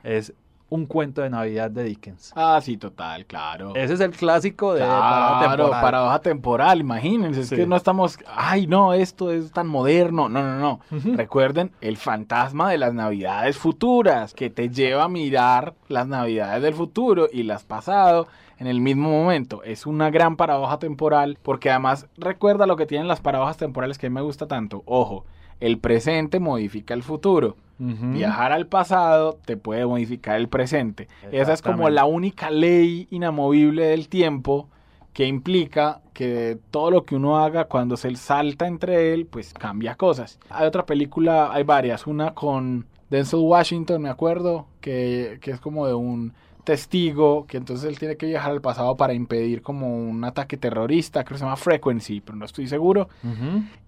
es 0.04 0.34
Un 0.74 0.86
cuento 0.86 1.22
de 1.22 1.30
Navidad 1.30 1.70
de 1.70 1.84
Dickens. 1.84 2.32
Ah, 2.34 2.58
sí, 2.64 2.78
total, 2.78 3.26
claro. 3.26 3.74
Ese 3.76 3.96
es 3.96 4.00
el 4.00 4.12
clásico 4.12 4.74
de 4.74 4.80
parada 4.80 5.40
Claro, 5.40 5.64
temporal. 5.66 5.82
paradoja 5.82 6.20
temporal, 6.22 6.80
imagínense, 6.80 7.42
es 7.42 7.50
Sí. 7.50 7.58
que 7.58 7.68
no 7.68 7.76
estamos, 7.76 8.18
ay, 8.26 8.68
no, 8.68 8.94
esto 8.94 9.32
es 9.32 9.52
tan 9.52 9.68
moderno, 9.68 10.30
no, 10.30 10.42
no, 10.42 10.58
no. 10.58 10.80
Recuerden 11.18 11.72
el 11.82 11.98
fantasma 11.98 12.70
de 12.72 12.78
las 12.78 12.94
navidades 12.94 13.58
futuras, 13.58 14.34
que 14.34 14.50
te 14.50 14.70
lleva 14.70 15.04
a 15.04 15.10
mirar 15.10 15.74
las 15.90 16.08
navidades 16.08 16.62
del 16.64 16.74
futuro 16.74 17.28
y 17.30 17.44
las 17.44 17.66
pasado 17.66 18.28
en 18.62 18.68
el 18.68 18.80
mismo 18.80 19.10
momento. 19.10 19.64
Es 19.64 19.88
una 19.88 20.12
gran 20.12 20.36
paradoja 20.36 20.78
temporal, 20.78 21.40
porque 21.42 21.72
además 21.72 22.06
recuerda 22.16 22.68
lo 22.68 22.76
que 22.76 22.86
tienen 22.86 23.08
las 23.08 23.20
paradojas 23.20 23.58
temporales 23.58 23.98
que 23.98 24.06
a 24.06 24.10
mí 24.12 24.14
me 24.14 24.22
gusta 24.22 24.46
tanto. 24.46 24.84
Ojo, 24.86 25.26
el 25.60 25.80
presente 25.80 26.40
modifica 26.40 26.94
el 26.94 27.02
futuro. 27.02 27.58
Viajar 27.80 28.52
al 28.52 28.68
pasado 28.68 29.40
te 29.44 29.58
puede 29.58 29.88
modificar 29.88 30.38
el 30.38 30.48
presente. 30.48 31.08
Esa 31.32 31.54
es 31.54 31.64
como 31.64 31.90
la 31.90 32.06
única 32.06 32.52
ley 32.52 33.08
inamovible 33.10 33.84
del 33.86 34.08
tiempo 34.08 34.70
que 35.14 35.26
implica 35.26 36.02
que 36.14 36.60
todo 36.70 36.92
lo 36.92 37.04
que 37.04 37.16
uno 37.16 37.40
haga 37.40 37.66
cuando 37.66 37.98
se 37.98 38.16
salta 38.16 38.68
entre 38.68 39.16
él, 39.16 39.26
pues 39.26 39.56
cambia 39.56 39.96
cosas. 39.96 40.40
Hay 40.52 40.68
otra 40.68 40.86
película, 40.86 41.52
hay 41.52 41.64
varias, 41.64 42.06
una 42.06 42.36
con 42.36 42.86
Denzel 43.10 43.40
Washington, 43.40 44.04
me 44.04 44.10
acuerdo, 44.10 44.68
que, 44.80 45.40
que 45.42 45.50
es 45.50 45.60
como 45.60 45.88
de 45.88 45.96
un 45.96 46.34
testigo, 46.64 47.46
que 47.48 47.58
entonces 47.58 47.90
él 47.90 48.00
tiene 48.00 48.16
que 48.18 48.26
viajar 48.26 48.52
al 48.52 48.62
pasado 48.62 48.96
para 48.98 49.14
impedir 49.14 49.62
como 49.62 49.96
un 49.98 50.24
ataque 50.24 50.58
terrorista, 50.58 51.24
creo 51.24 51.36
que 51.36 51.40
se 51.40 51.46
llama 51.46 51.56
Frequency, 51.58 52.22
pero 52.22 52.38
no 52.38 52.46
estoy 52.46 52.68
seguro. 52.68 53.10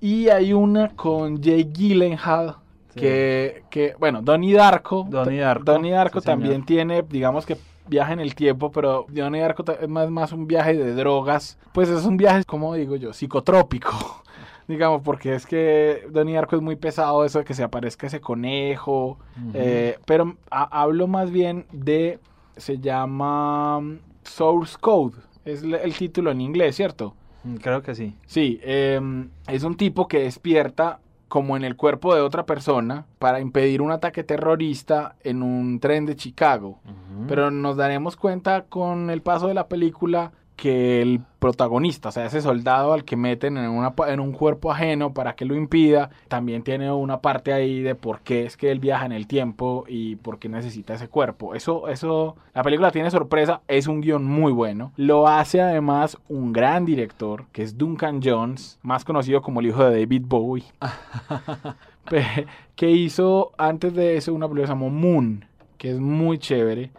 Y 0.02 0.30
hay 0.30 0.54
una 0.54 0.90
con 0.90 1.42
Jay 1.42 1.64
Gyllenhaal, 1.66 2.58
Sí. 2.94 3.00
que, 3.00 3.64
que, 3.72 3.96
bueno, 4.00 4.22
Donnie 4.22 4.54
Darko. 4.54 5.08
Donnie 5.10 5.40
Darko, 5.40 5.64
Donnie 5.64 5.92
Darko 5.92 6.20
sí, 6.22 6.26
señor. 6.26 6.40
también 6.42 6.64
tiene, 6.64 7.02
digamos 7.02 7.44
que 7.48 7.58
viaja 7.88 8.14
en 8.14 8.20
el 8.20 8.36
tiempo, 8.36 8.72
pero 8.72 9.08
Donnie 9.10 9.42
Darko 9.42 9.64
es 9.82 9.90
más, 9.90 10.12
más 10.12 10.32
un 10.32 10.46
viaje 10.46 10.76
de 10.76 10.94
drogas. 10.94 11.58
Pues 11.72 11.90
es 11.90 12.06
un 12.06 12.18
viaje, 12.18 12.44
como 12.46 12.76
digo 12.76 12.96
yo, 12.96 13.12
psicotrópico. 13.12 13.90
Digamos, 14.68 15.02
porque 15.02 15.34
es 15.34 15.46
que 15.48 16.08
Donnie 16.12 16.36
Darko 16.36 16.56
es 16.56 16.62
muy 16.62 16.76
pesado 16.76 17.26
eso 17.26 17.40
de 17.40 17.46
que 17.46 17.54
se 17.56 17.64
aparezca 17.64 18.06
ese 18.08 18.22
conejo. 18.22 19.18
eh, 19.56 19.98
pero 20.06 20.36
ha- 20.52 20.82
hablo 20.82 21.08
más 21.08 21.32
bien 21.32 21.66
de, 21.72 22.20
se 22.58 22.80
llama 22.80 23.80
mm, 23.80 24.00
Source 24.24 24.78
Code. 24.80 25.16
Es 25.46 25.64
el 25.64 25.94
título 25.96 26.32
en 26.32 26.42
inglés, 26.42 26.76
¿cierto? 26.76 27.16
Mm, 27.44 27.56
Creo 27.56 27.82
que 27.82 27.96
sí. 27.96 28.16
Sí, 28.26 28.60
em, 28.64 29.30
es 29.48 29.64
un 29.64 29.76
tipo 29.76 30.08
que 30.08 30.20
despierta 30.20 31.00
como 31.28 31.58
en 31.58 31.64
el 31.64 31.76
cuerpo 31.76 32.14
de 32.14 32.22
otra 32.22 32.46
persona 32.46 33.08
para 33.18 33.40
impedir 33.40 33.82
un 33.82 33.92
ataque 33.92 34.24
terrorista 34.24 35.16
en 35.24 35.42
un 35.42 35.80
tren 35.80 36.06
de 36.06 36.16
Chicago. 36.16 36.80
Pero 37.28 37.50
nos 37.50 37.76
daremos 37.76 38.16
cuenta 38.16 38.66
con 38.66 39.10
el 39.10 39.24
paso 39.24 39.48
de 39.48 39.56
la 39.56 39.68
película 39.68 40.32
que 40.64 41.02
el 41.02 41.20
protagonista, 41.40 42.08
o 42.08 42.12
sea, 42.14 42.26
ese 42.26 42.40
soldado 42.42 42.94
al 42.94 43.04
que 43.04 43.18
meten 43.18 43.58
en, 43.58 43.70
una, 43.70 43.96
pa- 43.96 44.14
en 44.14 44.22
un 44.22 44.32
cuerpo 44.32 44.72
ajeno 44.72 45.14
para 45.14 45.36
que 45.36 45.44
lo 45.44 45.56
impida, 45.56 46.10
también 46.30 46.64
tiene 46.64 46.90
una 46.90 47.20
parte 47.20 47.52
ahí 47.52 47.82
de 47.82 47.96
por 47.96 48.22
qué 48.22 48.46
es 48.46 48.56
que 48.56 48.72
él 48.72 48.80
viaja 48.80 49.06
en 49.06 49.12
el 49.12 49.28
tiempo 49.28 49.84
y 49.90 50.16
por 50.16 50.40
qué 50.40 50.48
necesita 50.48 50.94
ese 50.94 51.10
cuerpo. 51.10 51.54
Eso, 51.54 51.90
eso, 51.90 52.38
la 52.54 52.64
película 52.64 52.92
tiene 52.92 53.12
sorpresa, 53.12 53.60
es 53.68 53.88
un 53.88 54.00
guion 54.00 54.24
muy 54.24 54.54
bueno. 54.54 54.94
Lo 54.96 55.28
hace 55.28 55.60
además 55.60 56.18
un 56.30 56.54
gran 56.54 56.86
director, 56.86 57.44
que 57.52 57.64
es 57.64 57.78
Duncan 57.78 58.22
Jones, 58.24 58.80
más 58.82 59.04
conocido 59.04 59.42
como 59.42 59.60
el 59.60 59.68
hijo 59.68 59.84
de 59.84 60.00
David 60.00 60.24
Bowie, 60.26 60.64
que 62.76 62.90
hizo 62.92 63.52
antes 63.58 63.94
de 63.94 64.18
eso 64.18 64.34
una 64.34 64.48
película 64.48 64.64
que 64.64 64.68
se 64.68 64.74
llamó 64.74 64.90
Moon, 64.90 65.46
que 65.84 65.92
es 65.92 66.00
muy 66.00 66.38
chévere. 66.38 66.92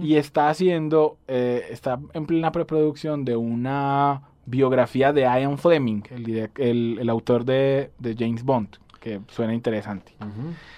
Y 0.00 0.14
está 0.14 0.48
haciendo, 0.48 1.16
eh, 1.26 1.66
está 1.72 1.98
en 2.14 2.24
plena 2.24 2.52
preproducción 2.52 3.24
de 3.24 3.34
una 3.34 4.22
biografía 4.46 5.12
de 5.12 5.22
Ian 5.22 5.58
Fleming, 5.58 6.02
el, 6.10 6.48
el, 6.56 6.98
el 7.00 7.10
autor 7.10 7.44
de, 7.44 7.90
de 7.98 8.14
James 8.16 8.44
Bond, 8.44 8.68
que 9.00 9.20
suena 9.26 9.52
interesante. 9.54 10.12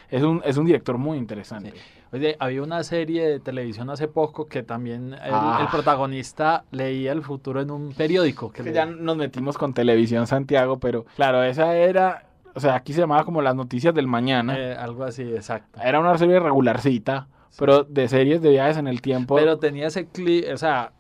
Es 0.09 0.23
un, 0.23 0.41
es 0.47 0.57
un 0.57 0.65
director 0.65 0.97
muy 0.97 1.19
interesante. 1.19 1.75
Oye, 2.13 2.35
había 2.41 2.63
una 2.63 2.83
serie 2.83 3.29
de 3.29 3.41
televisión 3.41 3.91
hace 3.91 4.09
poco 4.09 4.47
que 4.47 4.63
también 4.63 5.13
el, 5.13 5.21
Ah. 5.31 5.59
el 5.61 5.69
protagonista 5.69 6.65
leía 6.71 7.13
el 7.13 7.21
futuro 7.23 7.61
en 7.61 7.71
un 7.71 7.93
periódico. 7.93 8.51
Que 8.51 8.63
Que 8.65 8.73
ya 8.73 8.87
nos 8.87 9.19
metimos 9.19 9.59
con 9.59 9.75
televisión 9.75 10.27
Santiago, 10.27 10.79
pero 10.79 11.05
claro, 11.15 11.43
esa 11.45 11.77
era, 11.77 12.25
o 12.55 12.59
sea, 12.61 12.75
aquí 12.75 12.95
se 12.95 13.01
llamaba 13.03 13.25
como 13.25 13.43
las 13.43 13.55
noticias 13.55 13.95
del 13.95 14.07
mañana. 14.07 14.57
eh, 14.59 14.75
algo 14.75 15.05
así, 15.05 15.25
exacto. 15.25 15.79
Era 15.83 16.01
una 16.01 16.17
serie 16.17 16.41
regularcita, 16.41 17.29
pero 17.59 17.85
de 17.85 18.09
series 18.09 18.41
de 18.43 18.51
viajes 18.51 18.77
en 18.77 18.87
el 18.87 19.01
tiempo. 19.03 19.37
Pero 19.37 19.59
tenía 19.59 19.89
ese 19.89 20.07
clip, 20.07 20.45
o 20.53 20.57
sea, 20.57 20.93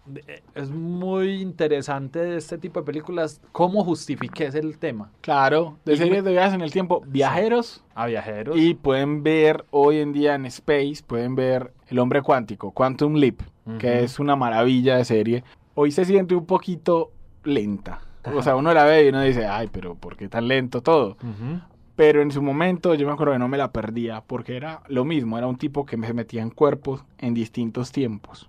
es 0.55 0.71
muy 0.71 1.41
interesante 1.41 2.19
de 2.19 2.37
este 2.37 2.59
tipo 2.59 2.81
de 2.81 2.87
películas 2.87 3.41
cómo 3.53 3.85
justifiques 3.85 4.55
el 4.55 4.79
tema 4.79 5.11
claro, 5.21 5.79
de 5.85 5.95
Y 5.95 5.97
series 5.97 6.23
me- 6.23 6.29
de 6.29 6.33
viajes 6.33 6.55
en 6.55 6.61
el 6.63 6.73
tiempo, 6.73 7.03
viajeros. 7.07 7.83
a 7.95 8.07
viajeros. 8.07 8.57
Y 8.59 8.75
pueden 8.75 9.23
ver 9.23 9.65
hoy 9.71 9.99
en 9.99 10.13
día 10.13 10.35
en 10.35 10.47
Space, 10.47 11.03
pueden 11.07 11.35
ver 11.35 11.73
El 11.89 11.99
Hombre 11.99 12.23
Cuántico, 12.23 12.73
Quantum 12.73 13.15
Leap, 13.15 13.41
que 13.79 13.87
Ujú. 13.95 14.05
es 14.05 14.19
una 14.19 14.37
maravilla 14.37 14.97
de 14.97 15.05
serie. 15.05 15.45
Hoy 15.75 15.93
se 15.93 16.05
siente 16.05 16.35
un 16.35 16.47
poquito 16.47 17.13
lenta. 17.45 18.01
O 18.35 18.43
sea, 18.43 18.55
uno 18.57 18.75
la 18.75 18.85
ve 18.85 19.07
y 19.07 19.09
uno 19.09 19.23
dice, 19.23 19.47
ay, 19.47 19.69
pero 19.73 19.95
¿por 19.95 20.15
qué 20.17 20.29
tan 20.29 20.47
lento 20.47 20.83
todo? 20.83 21.17
Ujú. 21.23 21.61
Pero 22.01 22.23
en 22.23 22.31
su 22.31 22.41
momento 22.41 22.95
yo 22.95 23.07
me 23.07 23.13
acuerdo 23.13 23.35
que 23.35 23.39
no 23.39 23.49
me 23.49 23.59
la 23.59 23.73
perdía, 23.73 24.23
porque 24.27 24.57
era 24.57 24.81
lo 24.89 25.05
mismo, 25.05 25.37
era 25.37 25.47
un 25.47 25.59
tipo 25.59 25.85
que 25.85 25.99
se 25.99 26.15
metía 26.15 26.41
en 26.41 26.49
cuerpos 26.49 27.05
en 27.19 27.35
distintos 27.35 27.93
tiempos. 27.93 28.49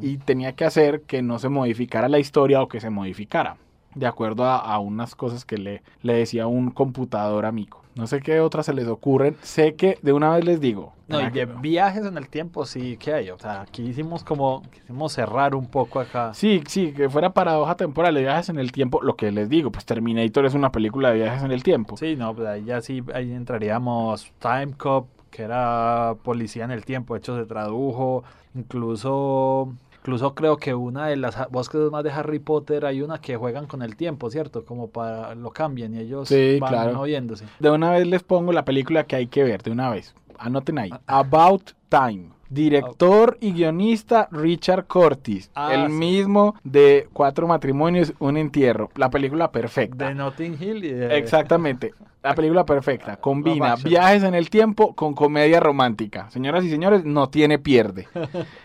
Y 0.00 0.18
tenía 0.18 0.52
que 0.52 0.64
hacer 0.64 1.02
que 1.02 1.20
no 1.20 1.40
se 1.40 1.48
modificara 1.48 2.08
la 2.08 2.20
historia 2.20 2.62
o 2.62 2.68
que 2.68 2.78
se 2.80 2.88
modificara. 2.88 3.56
de 3.96 4.06
acuerdo 4.06 4.44
a, 4.44 4.58
a 4.58 4.78
unas 4.78 5.16
cosas 5.16 5.44
que 5.44 5.58
le, 5.58 5.82
le 6.02 6.12
decía 6.12 6.46
un 6.46 6.70
computador 6.70 7.46
amigo. 7.46 7.82
No 7.98 8.06
sé 8.06 8.20
qué 8.20 8.38
otras 8.40 8.64
se 8.66 8.72
les 8.72 8.86
ocurren. 8.86 9.36
Sé 9.42 9.74
que 9.74 9.98
de 10.02 10.12
una 10.12 10.30
vez 10.30 10.44
les 10.44 10.60
digo. 10.60 10.92
No, 11.08 11.20
y 11.20 11.24
de 11.24 11.32
que- 11.32 11.46
viajes 11.46 12.06
en 12.06 12.16
el 12.16 12.28
tiempo 12.28 12.64
sí 12.64 12.96
que 12.96 13.12
hay. 13.12 13.30
O 13.30 13.38
sea, 13.38 13.62
aquí 13.62 13.82
hicimos 13.82 14.22
como, 14.22 14.62
quisimos 14.70 15.12
cerrar 15.12 15.54
un 15.56 15.66
poco 15.66 15.98
acá. 15.98 16.32
Sí, 16.32 16.62
sí, 16.68 16.92
que 16.92 17.10
fuera 17.10 17.30
paradoja 17.34 17.74
temporal 17.76 18.14
de 18.14 18.20
viajes 18.20 18.50
en 18.50 18.58
el 18.60 18.70
tiempo. 18.70 19.02
Lo 19.02 19.16
que 19.16 19.32
les 19.32 19.48
digo, 19.48 19.72
pues 19.72 19.84
Terminator 19.84 20.46
es 20.46 20.54
una 20.54 20.70
película 20.70 21.10
de 21.10 21.16
viajes 21.16 21.42
en 21.42 21.50
el 21.50 21.62
tiempo. 21.64 21.96
Sí, 21.96 22.14
no, 22.14 22.34
pues 22.34 22.46
ahí 22.46 22.64
ya 22.64 22.80
sí, 22.80 23.02
ahí 23.12 23.32
entraríamos 23.32 24.30
Time 24.38 24.74
Cop, 24.76 25.08
que 25.30 25.42
era 25.42 26.14
policía 26.22 26.64
en 26.64 26.70
el 26.70 26.84
tiempo, 26.84 27.14
de 27.14 27.18
hecho 27.18 27.36
se 27.36 27.46
tradujo, 27.46 28.22
incluso, 28.54 29.72
incluso 30.00 30.34
creo 30.34 30.56
que 30.56 30.74
una 30.74 31.06
de 31.06 31.16
las 31.16 31.48
búsquedas 31.50 31.90
más 31.90 32.04
de 32.04 32.10
Harry 32.10 32.38
Potter 32.38 32.86
hay 32.86 33.02
una 33.02 33.20
que 33.20 33.36
juegan 33.36 33.66
con 33.66 33.82
el 33.82 33.96
tiempo, 33.96 34.30
¿cierto? 34.30 34.64
Como 34.64 34.88
para 34.88 35.34
lo 35.34 35.50
cambian 35.50 35.94
y 35.94 35.98
ellos 35.98 36.28
Sí, 36.28 36.58
van 36.60 36.70
claro. 36.70 36.94
moviéndose. 36.94 37.44
De 37.58 37.70
una 37.70 37.90
vez 37.92 38.06
les 38.06 38.22
pongo 38.22 38.52
la 38.52 38.64
película 38.64 39.04
que 39.04 39.16
hay 39.16 39.26
que 39.26 39.42
ver, 39.44 39.62
de 39.62 39.70
una 39.70 39.90
vez. 39.90 40.14
Anoten 40.38 40.78
ahí. 40.78 40.90
About 41.06 41.72
Time. 41.88 42.30
Director 42.50 43.36
y 43.40 43.52
guionista 43.52 44.28
Richard 44.30 44.86
Curtis. 44.86 45.50
Ah, 45.54 45.74
el 45.74 45.88
sí. 45.88 45.92
mismo 45.92 46.54
de 46.64 47.06
Cuatro 47.12 47.46
matrimonios, 47.46 48.14
un 48.20 48.38
entierro. 48.38 48.88
La 48.96 49.10
película 49.10 49.52
perfecta. 49.52 50.08
De 50.08 50.14
Notting 50.14 50.56
Hill 50.58 50.84
y 50.84 50.92
de... 50.92 51.18
Exactamente. 51.18 51.92
La 52.28 52.34
película 52.34 52.66
perfecta. 52.66 53.16
Combina 53.16 53.74
viajes 53.76 54.22
en 54.22 54.34
el 54.34 54.50
tiempo 54.50 54.94
con 54.94 55.14
comedia 55.14 55.60
romántica. 55.60 56.28
Señoras 56.28 56.62
y 56.62 56.68
señores, 56.68 57.02
no 57.02 57.30
tiene 57.30 57.58
pierde. 57.58 58.06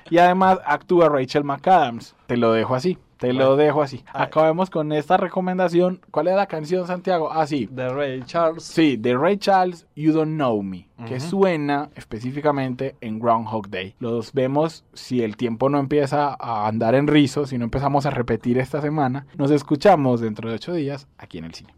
Y 0.09 0.17
además 0.17 0.59
actúa 0.65 1.07
Rachel 1.07 1.45
McAdams. 1.45 2.13
Te 2.27 2.35
lo 2.35 2.51
dejo 2.51 2.75
así. 2.75 2.97
Te 3.17 3.31
lo 3.31 3.55
dejo 3.55 3.81
así. 3.81 4.03
Ay. 4.07 4.23
Acabemos 4.25 4.69
con 4.69 4.91
esta 4.91 5.15
recomendación. 5.15 6.01
¿Cuál 6.11 6.27
es 6.27 6.35
la 6.35 6.47
canción, 6.47 6.85
Santiago? 6.87 7.31
Ah, 7.31 7.47
sí. 7.47 7.69
De 7.71 7.87
Ray 7.87 8.23
Charles. 8.25 8.63
Sí, 8.63 8.97
de 8.97 9.15
Ray 9.15 9.37
Charles, 9.37 9.87
You 9.95 10.11
Don't 10.11 10.33
Know 10.33 10.61
Me, 10.61 10.89
que 11.07 11.21
suena 11.21 11.89
específicamente 11.95 12.97
en 12.99 13.17
Groundhog 13.17 13.69
Day. 13.69 13.95
Los 13.99 14.33
vemos 14.33 14.83
si 14.91 15.23
el 15.23 15.37
tiempo 15.37 15.69
no 15.69 15.79
empieza 15.79 16.35
a 16.37 16.67
andar 16.67 16.95
en 16.95 17.07
rizo, 17.07 17.45
si 17.45 17.57
no 17.57 17.63
empezamos 17.63 18.05
a 18.05 18.09
repetir 18.09 18.57
esta 18.57 18.81
semana. 18.81 19.25
Nos 19.37 19.51
escuchamos 19.51 20.19
dentro 20.19 20.49
de 20.49 20.55
ocho 20.55 20.73
días 20.73 21.07
aquí 21.17 21.37
en 21.37 21.45
el 21.45 21.53
cine. 21.53 21.73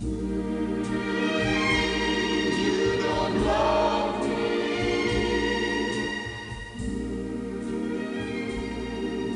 You 0.00 0.10
don't 3.00 3.34
know 3.44 4.20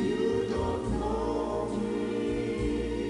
you 0.03 0.47
don't 0.51 0.85
know 0.99 1.69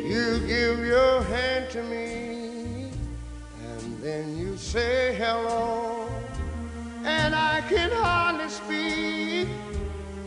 You 0.04 0.40
give 0.46 0.84
your 0.84 1.22
hand 1.22 1.70
to 1.70 1.82
me, 1.84 2.90
and 3.64 4.02
then 4.02 4.36
you 4.36 4.58
say 4.58 5.14
hello, 5.14 6.06
and 7.04 7.34
I 7.34 7.62
can 7.62 7.90
hardly 7.90 8.50
speak. 8.50 9.48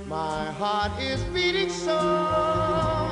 My 0.08 0.46
heart 0.54 1.00
is 1.00 1.22
beating 1.26 1.70
so, 1.70 2.00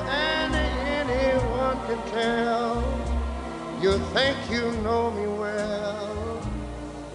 and 0.10 0.56
anyone 0.56 1.78
can 1.86 2.02
tell. 2.12 2.99
You 3.82 3.98
think 4.12 4.38
you 4.52 4.72
know 4.84 5.10
me 5.12 5.26
well, 5.26 6.42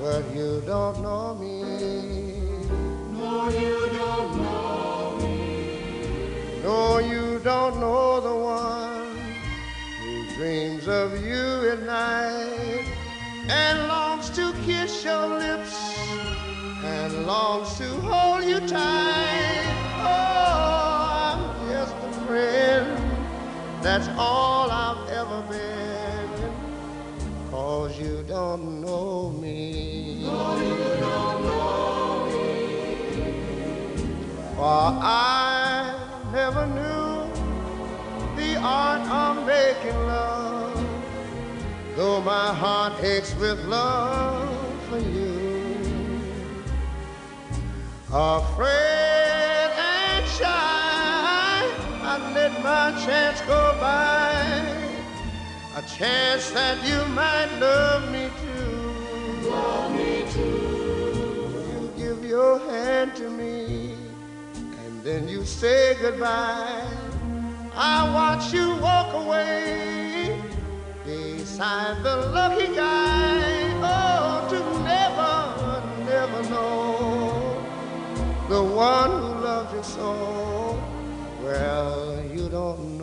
but 0.01 0.25
you 0.35 0.63
don't 0.65 1.03
know 1.03 1.35
me. 1.35 1.61
No, 3.13 3.51
you 3.51 3.87
don't 3.93 4.37
know 4.39 5.19
me. 5.21 6.63
No, 6.63 6.99
you 7.01 7.39
don't 7.45 7.79
know 7.81 8.19
the 8.23 8.35
one 8.35 9.15
who 10.01 10.37
dreams 10.37 10.89
of 10.89 11.23
you 11.23 11.69
at 11.71 11.83
night 11.83 12.87
and 13.51 13.87
longs 13.87 14.31
to 14.31 14.55
kiss 14.65 15.05
your 15.05 15.27
lips 15.27 15.99
and 16.83 17.27
longs 17.27 17.77
to 17.77 17.89
hold 18.01 18.43
you 18.43 18.61
tight. 18.61 19.67
Oh, 20.01 21.37
I'm 21.37 21.69
just 21.69 21.95
a 21.95 22.27
friend. 22.27 22.87
That's 23.83 24.09
all 24.17 24.71
I've 24.71 25.09
ever. 25.11 25.14
Cause 27.95 28.03
you 28.03 28.25
don't 28.27 28.81
know 28.81 29.31
me. 29.31 30.23
No, 30.23 30.57
you 30.57 31.01
don't 31.01 31.43
know 31.45 32.27
me. 32.27 33.23
For 34.57 34.89
I 35.01 35.95
never 36.33 36.67
knew 36.67 37.31
the 38.37 38.57
art 38.61 39.07
of 39.09 39.47
making 39.47 39.97
love. 40.07 40.85
Though 41.97 42.21
my 42.23 42.53
heart 42.53 43.01
aches 43.05 43.35
with 43.37 43.65
love 43.67 44.49
for 44.89 44.99
you. 44.99 46.21
Afraid 48.13 49.71
and 49.79 50.27
shy, 50.27 50.47
I 52.03 52.33
let 52.35 52.61
my 52.61 52.91
chance 53.05 53.41
go 53.43 53.77
by. 53.81 54.84
Chance 55.99 56.51
that 56.51 56.85
you 56.85 57.07
might 57.15 57.47
love 57.61 58.11
me 58.11 58.29
too. 58.43 59.49
Love 59.49 59.93
me 59.93 60.25
too. 60.33 61.55
You 61.57 61.93
give 61.97 62.25
your 62.25 62.59
hand 62.59 63.15
to 63.15 63.31
me, 63.31 63.95
and 64.57 65.05
then 65.05 65.29
you 65.29 65.45
say 65.45 65.97
goodbye. 66.03 66.85
I 67.77 68.11
watch 68.13 68.53
you 68.53 68.75
walk 68.79 69.15
away 69.15 70.43
beside 71.05 72.03
the 72.03 72.17
lucky 72.35 72.75
guy. 72.75 73.71
Oh, 73.81 74.49
to 74.51 74.59
never, 74.83 75.31
never 76.11 76.43
know 76.51 77.63
the 78.49 78.65
one 78.65 79.11
who 79.13 79.45
loves 79.45 79.73
you 79.73 79.83
so. 79.85 80.83
Well, 81.41 82.21
you 82.33 82.49
don't 82.49 82.94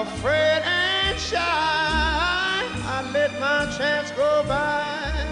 Afraid 0.00 0.62
and 0.64 1.18
shy, 1.20 1.36
I 1.38 3.10
let 3.12 3.38
my 3.38 3.70
chance 3.76 4.10
go 4.12 4.42
by. 4.48 5.26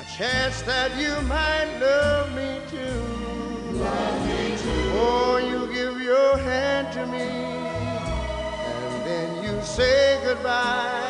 A 0.00 0.04
chance 0.16 0.62
that 0.62 0.96
you 0.98 1.14
might 1.28 1.78
love 1.80 2.34
me 2.34 2.58
too. 2.68 3.78
Love 3.78 4.26
me 4.26 4.56
too. 4.56 4.90
Oh, 4.94 5.36
you 5.38 5.72
give 5.72 6.00
your 6.00 6.38
hand 6.38 6.92
to 6.94 7.06
me, 7.06 7.28
and 8.66 9.06
then 9.06 9.44
you 9.44 9.62
say 9.62 10.20
goodbye. 10.24 11.09